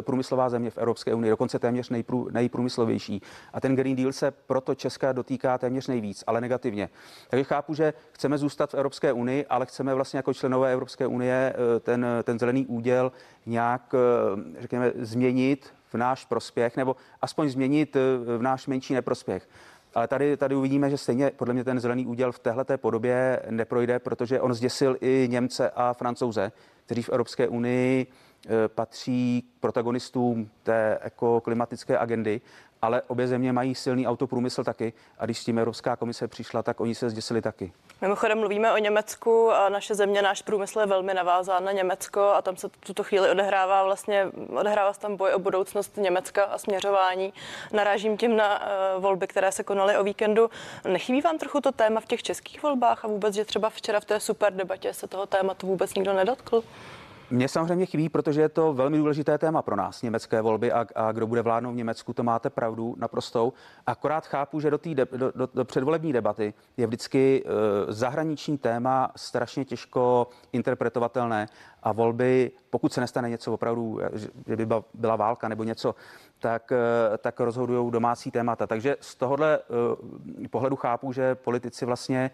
průmyslová 0.00 0.48
země 0.48 0.70
v 0.70 0.78
Evropské 0.78 1.14
unii, 1.14 1.30
dokonce 1.30 1.58
téměř 1.58 1.90
nejprů, 1.90 2.28
nejprůmyslovější. 2.30 3.22
A 3.52 3.60
ten 3.60 3.76
Green 3.76 3.96
Deal 3.96 4.12
se 4.12 4.30
proto 4.30 4.74
Česka 4.74 5.12
dotýká 5.12 5.58
téměř 5.58 5.86
nejvíc, 5.86 6.24
ale 6.26 6.40
negativně. 6.40 6.88
Takže 7.30 7.44
chápu, 7.44 7.74
že 7.74 7.94
chceme 8.12 8.38
zůstat 8.38 8.70
v 8.70 8.74
Evropské 8.74 9.12
unii, 9.12 9.46
ale 9.46 9.66
chceme 9.66 9.94
vlastně 9.94 10.16
jako 10.16 10.34
členové 10.34 10.72
Evropské 10.72 11.06
unie 11.06 11.54
ten, 11.80 12.06
ten 12.24 12.38
zelený 12.38 12.66
úděl 12.66 13.12
nějak, 13.46 13.94
řekněme, 14.60 14.92
změnit 14.94 15.72
v 15.92 15.94
náš 15.94 16.24
prospěch, 16.24 16.76
nebo 16.76 16.96
aspoň 17.22 17.48
změnit 17.48 17.96
eh, 17.96 18.38
v 18.38 18.42
náš 18.42 18.66
menší 18.66 18.94
neprospěch. 18.94 19.48
Ale 19.94 20.08
tady, 20.08 20.36
tady 20.36 20.54
uvidíme, 20.54 20.90
že 20.90 20.98
stejně 20.98 21.30
podle 21.30 21.54
mě 21.54 21.64
ten 21.64 21.80
zelený 21.80 22.06
úděl 22.06 22.32
v 22.32 22.38
téhle 22.38 22.64
podobě 22.76 23.42
neprojde, 23.50 23.98
protože 23.98 24.40
on 24.40 24.54
zděsil 24.54 24.96
i 25.00 25.28
Němce 25.30 25.70
a 25.70 25.92
Francouze, 25.92 26.52
kteří 26.86 27.02
v 27.02 27.08
Evropské 27.08 27.48
unii 27.48 28.06
eh, 28.06 28.48
patří 28.68 29.44
k 29.56 29.60
protagonistům 29.60 30.50
té 30.62 30.98
ekoklimatické 31.02 31.98
agendy 31.98 32.40
ale 32.82 33.02
obě 33.02 33.28
země 33.28 33.52
mají 33.52 33.74
silný 33.74 34.06
autoprůmysl 34.06 34.64
taky 34.64 34.92
a 35.18 35.24
když 35.24 35.38
s 35.38 35.44
tím 35.44 35.58
Evropská 35.58 35.96
komise 35.96 36.28
přišla, 36.28 36.62
tak 36.62 36.80
oni 36.80 36.94
se 36.94 37.10
zděsili 37.10 37.42
taky. 37.42 37.72
Mimochodem 38.00 38.38
mluvíme 38.38 38.72
o 38.72 38.78
Německu 38.78 39.50
a 39.50 39.68
naše 39.68 39.94
země, 39.94 40.22
náš 40.22 40.42
průmysl 40.42 40.80
je 40.80 40.86
velmi 40.86 41.14
navázán 41.14 41.64
na 41.64 41.72
Německo 41.72 42.20
a 42.20 42.42
tam 42.42 42.56
se 42.56 42.68
tuto 42.68 43.04
chvíli 43.04 43.30
odehrává 43.30 43.84
vlastně, 43.84 44.26
odehrává 44.48 44.92
se 44.92 45.00
tam 45.00 45.16
boj 45.16 45.34
o 45.34 45.38
budoucnost 45.38 45.96
Německa 45.96 46.44
a 46.44 46.58
směřování. 46.58 47.32
Narážím 47.72 48.16
tím 48.16 48.36
na 48.36 48.60
uh, 48.60 49.02
volby, 49.02 49.26
které 49.26 49.52
se 49.52 49.64
konaly 49.64 49.96
o 49.96 50.04
víkendu. 50.04 50.50
Nechybí 50.88 51.20
vám 51.20 51.38
trochu 51.38 51.60
to 51.60 51.72
téma 51.72 52.00
v 52.00 52.06
těch 52.06 52.22
českých 52.22 52.62
volbách 52.62 53.04
a 53.04 53.08
vůbec, 53.08 53.34
že 53.34 53.44
třeba 53.44 53.70
včera 53.70 54.00
v 54.00 54.04
té 54.04 54.20
super 54.20 54.52
debatě 54.52 54.94
se 54.94 55.06
toho 55.06 55.26
tématu 55.26 55.66
vůbec 55.66 55.94
nikdo 55.94 56.12
nedotkl? 56.12 56.62
Mně 57.32 57.48
samozřejmě 57.48 57.86
chybí, 57.86 58.08
protože 58.08 58.40
je 58.40 58.48
to 58.48 58.72
velmi 58.72 58.98
důležité 58.98 59.38
téma 59.38 59.62
pro 59.62 59.76
nás, 59.76 60.02
německé 60.02 60.42
volby 60.42 60.72
a, 60.72 60.86
a 60.94 61.12
kdo 61.12 61.26
bude 61.26 61.42
vládnout 61.42 61.72
v 61.72 61.76
Německu, 61.76 62.12
to 62.12 62.22
máte 62.22 62.50
pravdu 62.50 62.94
naprostou. 62.98 63.52
Akorát 63.86 64.26
chápu, 64.26 64.60
že 64.60 64.70
do, 64.70 64.78
tý 64.78 64.94
de, 64.94 65.06
do, 65.16 65.32
do, 65.34 65.48
do 65.54 65.64
předvolební 65.64 66.12
debaty 66.12 66.54
je 66.76 66.86
vždycky 66.86 67.44
uh, 67.44 67.50
zahraniční 67.92 68.58
téma 68.58 69.12
strašně 69.16 69.64
těžko 69.64 70.28
interpretovatelné 70.52 71.48
a 71.82 71.92
volby, 71.92 72.50
pokud 72.70 72.92
se 72.92 73.00
nestane 73.00 73.30
něco 73.30 73.52
opravdu, 73.52 74.00
že 74.46 74.56
by 74.56 74.66
byla 74.94 75.16
válka 75.16 75.48
nebo 75.48 75.64
něco, 75.64 75.94
tak, 76.38 76.72
uh, 76.72 77.16
tak 77.16 77.40
rozhodují 77.40 77.90
domácí 77.90 78.30
témata. 78.30 78.66
Takže 78.66 78.96
z 79.00 79.14
tohohle 79.14 79.58
uh, 79.58 80.46
pohledu 80.50 80.76
chápu, 80.76 81.12
že 81.12 81.34
politici 81.34 81.86
vlastně 81.86 82.30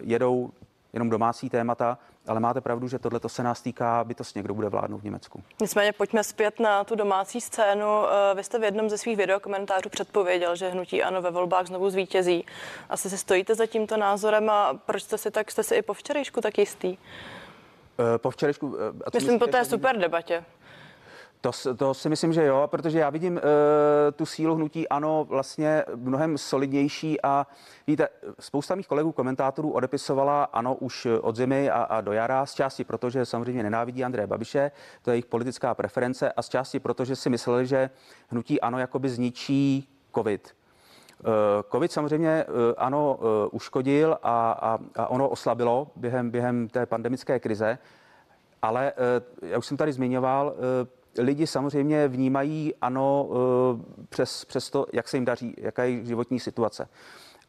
jedou 0.00 0.50
jenom 0.92 1.10
domácí 1.10 1.50
témata, 1.50 1.98
ale 2.26 2.40
máte 2.40 2.60
pravdu, 2.60 2.88
že 2.88 2.98
tohle 2.98 3.20
se 3.26 3.42
nás 3.42 3.60
týká 3.62 4.04
bytostně, 4.04 4.42
kdo 4.42 4.54
bude 4.54 4.68
vládnout 4.68 4.98
v 4.98 5.04
Německu. 5.04 5.42
Nicméně 5.60 5.92
pojďme 5.92 6.24
zpět 6.24 6.60
na 6.60 6.84
tu 6.84 6.94
domácí 6.94 7.40
scénu. 7.40 7.86
Eh, 7.86 8.34
vy 8.34 8.44
jste 8.44 8.58
v 8.58 8.64
jednom 8.64 8.90
ze 8.90 8.98
svých 8.98 9.16
videokomentářů 9.16 9.88
předpověděl, 9.88 10.56
že 10.56 10.68
hnutí 10.68 11.02
ano 11.02 11.22
ve 11.22 11.30
volbách 11.30 11.66
znovu 11.66 11.90
zvítězí. 11.90 12.44
Asi 12.88 13.10
si 13.10 13.18
stojíte 13.18 13.54
za 13.54 13.66
tímto 13.66 13.96
názorem 13.96 14.50
a 14.50 14.74
proč 14.86 15.02
jste 15.02 15.18
si 15.18 15.30
tak, 15.30 15.50
jste 15.50 15.62
si 15.62 15.74
i 15.74 15.82
po 15.82 15.94
včerejšku 15.94 16.40
tak 16.40 16.58
jistý? 16.58 16.96
Eh, 18.14 18.18
po 18.18 18.30
včerejšku... 18.30 18.76
Eh, 19.06 19.10
Myslím 19.14 19.38
po 19.38 19.46
té 19.46 19.64
super 19.64 19.98
debatě. 19.98 20.44
To, 21.40 21.50
to 21.76 21.94
si 21.94 22.08
myslím, 22.08 22.32
že 22.32 22.44
jo, 22.44 22.68
protože 22.70 22.98
já 22.98 23.10
vidím 23.10 23.34
uh, 23.34 23.40
tu 24.16 24.26
sílu 24.26 24.54
hnutí 24.54 24.88
ano 24.88 25.26
vlastně 25.28 25.84
mnohem 25.94 26.38
solidnější 26.38 27.22
a 27.22 27.46
víte, 27.86 28.08
spousta 28.40 28.74
mých 28.74 28.88
kolegů 28.88 29.12
komentátorů 29.12 29.72
odepisovala 29.72 30.44
ano 30.44 30.74
už 30.74 31.06
od 31.20 31.36
zimy 31.36 31.70
a, 31.70 31.82
a 31.82 32.00
do 32.00 32.12
jara, 32.12 32.46
z 32.46 32.54
části 32.54 32.84
protože 32.84 33.26
samozřejmě 33.26 33.62
nenávidí 33.62 34.04
Andreje 34.04 34.26
Babiše, 34.26 34.70
to 35.02 35.10
je 35.10 35.14
jejich 35.14 35.26
politická 35.26 35.74
preference 35.74 36.32
a 36.32 36.42
z 36.42 36.48
části 36.48 36.80
protože 36.80 37.16
si 37.16 37.30
mysleli, 37.30 37.66
že 37.66 37.90
hnutí 38.28 38.60
ano 38.60 38.78
jakoby 38.78 39.08
zničí 39.08 39.88
covid. 40.14 40.54
Uh, 41.20 41.26
Covid 41.72 41.92
samozřejmě 41.92 42.44
uh, 42.48 42.54
ano 42.76 43.18
uškodil 43.50 44.18
a, 44.22 44.50
a, 44.52 44.78
a 44.96 45.06
ono 45.06 45.28
oslabilo 45.28 45.90
během, 45.96 46.30
během 46.30 46.68
té 46.68 46.86
pandemické 46.86 47.40
krize, 47.40 47.78
ale 48.62 48.92
já 49.42 49.58
už 49.58 49.66
jsem 49.66 49.76
tady 49.76 49.92
zmiňoval, 49.92 50.54
lidi 51.18 51.46
samozřejmě 51.46 52.08
vnímají 52.08 52.74
ano 52.80 53.28
eh, 53.30 54.04
přes, 54.08 54.44
přes 54.44 54.70
to, 54.70 54.86
jak 54.92 55.08
se 55.08 55.16
jim 55.16 55.24
daří, 55.24 55.54
jaká 55.58 55.84
je 55.84 56.04
životní 56.04 56.40
situace. 56.40 56.88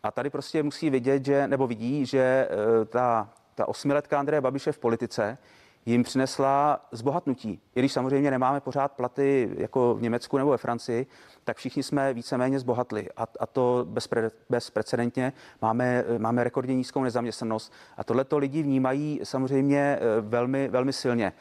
A 0.03 0.11
tady 0.11 0.29
prostě 0.29 0.63
musí 0.63 0.89
vidět, 0.89 1.25
že, 1.25 1.47
nebo 1.47 1.67
vidí, 1.67 2.05
že 2.05 2.19
eh, 2.49 2.85
ta, 2.85 3.29
ta 3.55 3.67
osmiletka 3.67 4.19
Andreje 4.19 4.41
Babiše 4.41 4.71
v 4.71 4.79
politice 4.79 5.37
jim 5.85 6.03
přinesla 6.03 6.85
zbohatnutí. 6.91 7.61
I 7.75 7.79
když 7.79 7.93
samozřejmě 7.93 8.31
nemáme 8.31 8.59
pořád 8.59 8.91
platy 8.91 9.49
jako 9.57 9.95
v 9.95 10.01
Německu 10.01 10.37
nebo 10.37 10.51
ve 10.51 10.57
Francii, 10.57 11.07
tak 11.43 11.57
všichni 11.57 11.83
jsme 11.83 12.13
víceméně 12.13 12.59
zbohatli 12.59 13.07
a, 13.17 13.27
a 13.39 13.45
to 13.45 13.85
bezpre, 13.89 14.29
bezprecedentně. 14.49 15.33
Máme, 15.61 16.03
máme 16.17 16.43
rekordně 16.43 16.75
nízkou 16.75 17.03
nezaměstnanost 17.03 17.73
a 17.97 18.03
tohleto 18.03 18.37
lidi 18.37 18.63
vnímají 18.63 19.19
samozřejmě 19.23 19.79
eh, 19.79 20.21
velmi, 20.21 20.67
velmi 20.67 20.93
silně. 20.93 21.33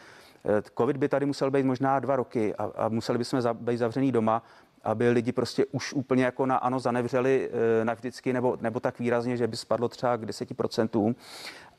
Eh, 0.45 0.63
Covid 0.79 0.97
by 0.97 1.09
tady 1.09 1.27
musel 1.27 1.51
být 1.51 1.67
možná 1.67 2.01
dva 2.01 2.17
roky 2.17 2.55
a, 2.55 2.65
a 2.77 2.89
museli 2.89 3.19
bychom 3.19 3.41
za, 3.41 3.55
být 3.55 3.79
zavřený 3.79 4.13
doma, 4.13 4.43
aby 4.85 5.11
lidi 5.11 5.33
prostě 5.33 5.67
už 5.67 5.93
úplně 5.93 6.25
jako 6.25 6.47
na 6.47 6.57
ano 6.57 6.81
zanevřeli 6.81 7.51
e, 7.81 7.85
navždycky 7.85 8.33
nebo, 8.33 8.59
nebo 8.61 8.81
tak 8.81 8.99
výrazně, 8.99 9.37
že 9.37 9.47
by 9.47 9.57
spadlo 9.57 9.89
třeba 9.89 10.17
k 10.17 10.25
10%. 10.25 11.15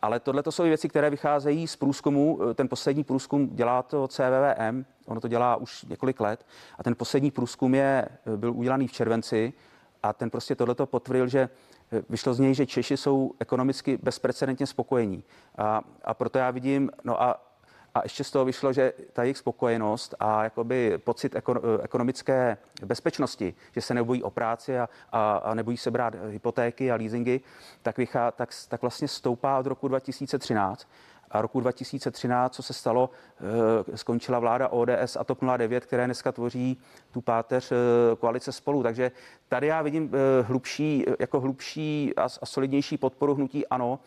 Ale 0.02 0.20
tohle 0.20 0.44
to 0.44 0.52
jsou 0.52 0.64
věci, 0.64 0.90
které 0.90 1.10
vycházejí 1.10 1.68
z 1.68 1.76
průzkumu. 1.76 2.40
Eh, 2.42 2.54
ten 2.54 2.68
poslední 2.68 3.04
průzkum 3.04 3.50
dělá 3.56 3.84
to 3.84 4.08
CVVM, 4.08 4.86
ono 5.06 5.22
to 5.22 5.28
dělá 5.28 5.56
už 5.56 5.84
několik 5.84 6.20
let. 6.20 6.46
A 6.78 6.84
ten 6.84 6.96
poslední 6.96 7.32
průzkum 7.32 7.76
je, 7.76 8.08
byl 8.36 8.54
udělaný 8.54 8.88
v 8.88 8.92
červenci 8.92 9.54
a 10.04 10.14
ten 10.14 10.30
prostě 10.30 10.56
tohleto 10.56 10.86
potvrdil, 10.86 11.28
že 11.28 11.50
vyšlo 12.10 12.34
z 12.34 12.40
něj, 12.40 12.54
že 12.54 12.66
Češi 12.66 12.98
jsou 12.98 13.34
ekonomicky 13.40 14.00
bezprecedentně 14.04 14.68
spokojení. 14.68 15.24
A, 15.58 15.82
a 16.04 16.14
proto 16.14 16.38
já 16.38 16.52
vidím, 16.52 16.92
no 17.04 17.22
a 17.22 17.49
a 17.96 18.04
ještě 18.04 18.24
z 18.24 18.32
toho 18.32 18.46
vyšlo, 18.46 18.74
že 18.74 18.94
ta 19.14 19.24
jejich 19.24 19.38
spokojenost 19.38 20.16
a 20.20 20.44
jakoby 20.44 20.98
pocit 20.98 21.36
ekonomické 21.82 22.58
bezpečnosti, 22.86 23.54
že 23.72 23.82
se 23.82 23.94
nebojí 23.94 24.24
o 24.24 24.30
práci 24.30 24.80
a, 24.80 24.90
a, 25.12 25.38
a 25.38 25.54
nebojí 25.54 25.78
se 25.78 25.92
brát 25.92 26.16
hypotéky 26.30 26.92
a 26.92 26.96
leasingy, 26.96 27.42
tak, 27.82 27.98
vychá, 27.98 28.32
tak, 28.32 28.50
tak 28.68 28.82
vlastně 28.82 29.08
stoupá 29.08 29.60
od 29.60 29.66
roku 29.66 29.88
2013 29.88 30.88
a 31.32 31.42
roku 31.42 31.60
2013, 31.60 32.56
co 32.56 32.64
se 32.64 32.74
stalo, 32.74 33.10
eh, 33.92 33.98
skončila 33.98 34.40
vláda 34.40 34.68
ODS 34.68 35.18
a 35.20 35.24
TOP 35.24 35.42
09, 35.42 35.86
které 35.86 36.06
dneska 36.06 36.32
tvoří 36.32 36.78
tu 37.12 37.22
páteř 37.22 37.72
eh, 37.72 37.76
koalice 38.16 38.52
spolu. 38.52 38.84
Takže 38.84 39.12
tady 39.48 39.68
já 39.68 39.82
vidím 39.82 40.12
eh, 40.14 40.44
hlubší, 40.44 41.06
jako 41.20 41.40
hlubší 41.40 42.14
a 42.18 42.30
solidnější 42.30 42.98
podporu 42.98 43.36
hnutí 43.36 43.68
ANO 43.68 44.00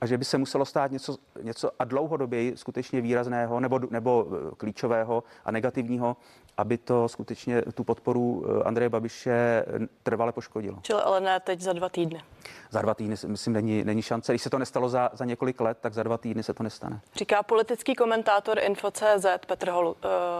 a 0.00 0.06
že 0.06 0.18
by 0.18 0.24
se 0.24 0.38
muselo 0.38 0.64
stát 0.64 0.90
něco, 0.90 1.16
něco 1.42 1.70
a 1.78 1.84
dlouhodobě 1.84 2.56
skutečně 2.56 3.00
výrazného 3.00 3.60
nebo, 3.60 3.80
nebo 3.90 4.26
eh, 4.26 4.54
klíčového 4.56 5.24
a 5.44 5.50
negativního, 5.50 6.16
aby 6.56 6.78
to 6.78 7.08
skutečně 7.08 7.62
tu 7.62 7.84
podporu 7.84 8.44
eh, 8.46 8.64
Andreje 8.64 8.88
Babiše 8.88 9.30
eh, 9.30 9.64
trvale 10.02 10.32
poškodilo. 10.32 10.78
Čili 10.82 11.00
ale 11.02 11.20
ne 11.20 11.40
teď 11.40 11.60
za 11.60 11.72
dva 11.72 11.88
týdny. 11.88 12.22
Za 12.70 12.82
dva 12.82 12.94
týdny, 12.94 13.16
myslím, 13.26 13.52
není, 13.52 13.84
není 13.84 14.02
šance. 14.02 14.32
Když 14.32 14.42
se 14.42 14.50
to 14.50 14.58
nestalo 14.58 14.88
za, 14.88 15.10
za 15.12 15.24
několik 15.24 15.60
let, 15.60 15.78
tak 15.80 15.94
za 15.94 16.02
dva 16.02 16.18
týdny 16.18 16.42
se 16.42 16.54
to 16.54 16.62
nestane. 16.62 17.00
Říká 17.14 17.42
politický 17.42 17.94
komentátor 17.94 18.58
Info.cz 18.58 19.26
Petr 19.46 19.70
Hol, 19.70 19.88
uh, 19.88 19.94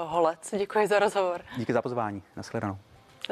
Holec. 0.05 0.55
Děkuji 0.59 0.87
za 0.87 0.99
rozhovor. 0.99 1.41
Díky 1.57 1.73
za 1.73 1.83
pozvání. 1.83 2.23
Naschledanou. 2.37 2.77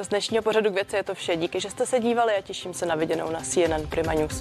Z 0.02 0.08
dnešního 0.08 0.42
pořadu 0.42 0.70
k 0.70 0.74
věci 0.74 0.96
je 0.96 1.02
to 1.02 1.14
vše. 1.14 1.36
Díky, 1.36 1.60
že 1.60 1.70
jste 1.70 1.86
se 1.86 2.00
dívali 2.00 2.36
a 2.36 2.40
těším 2.40 2.74
se 2.74 2.86
na 2.86 2.94
viděnou 2.94 3.30
na 3.30 3.40
CNN 3.40 3.86
Prima 3.90 4.12
News. 4.12 4.40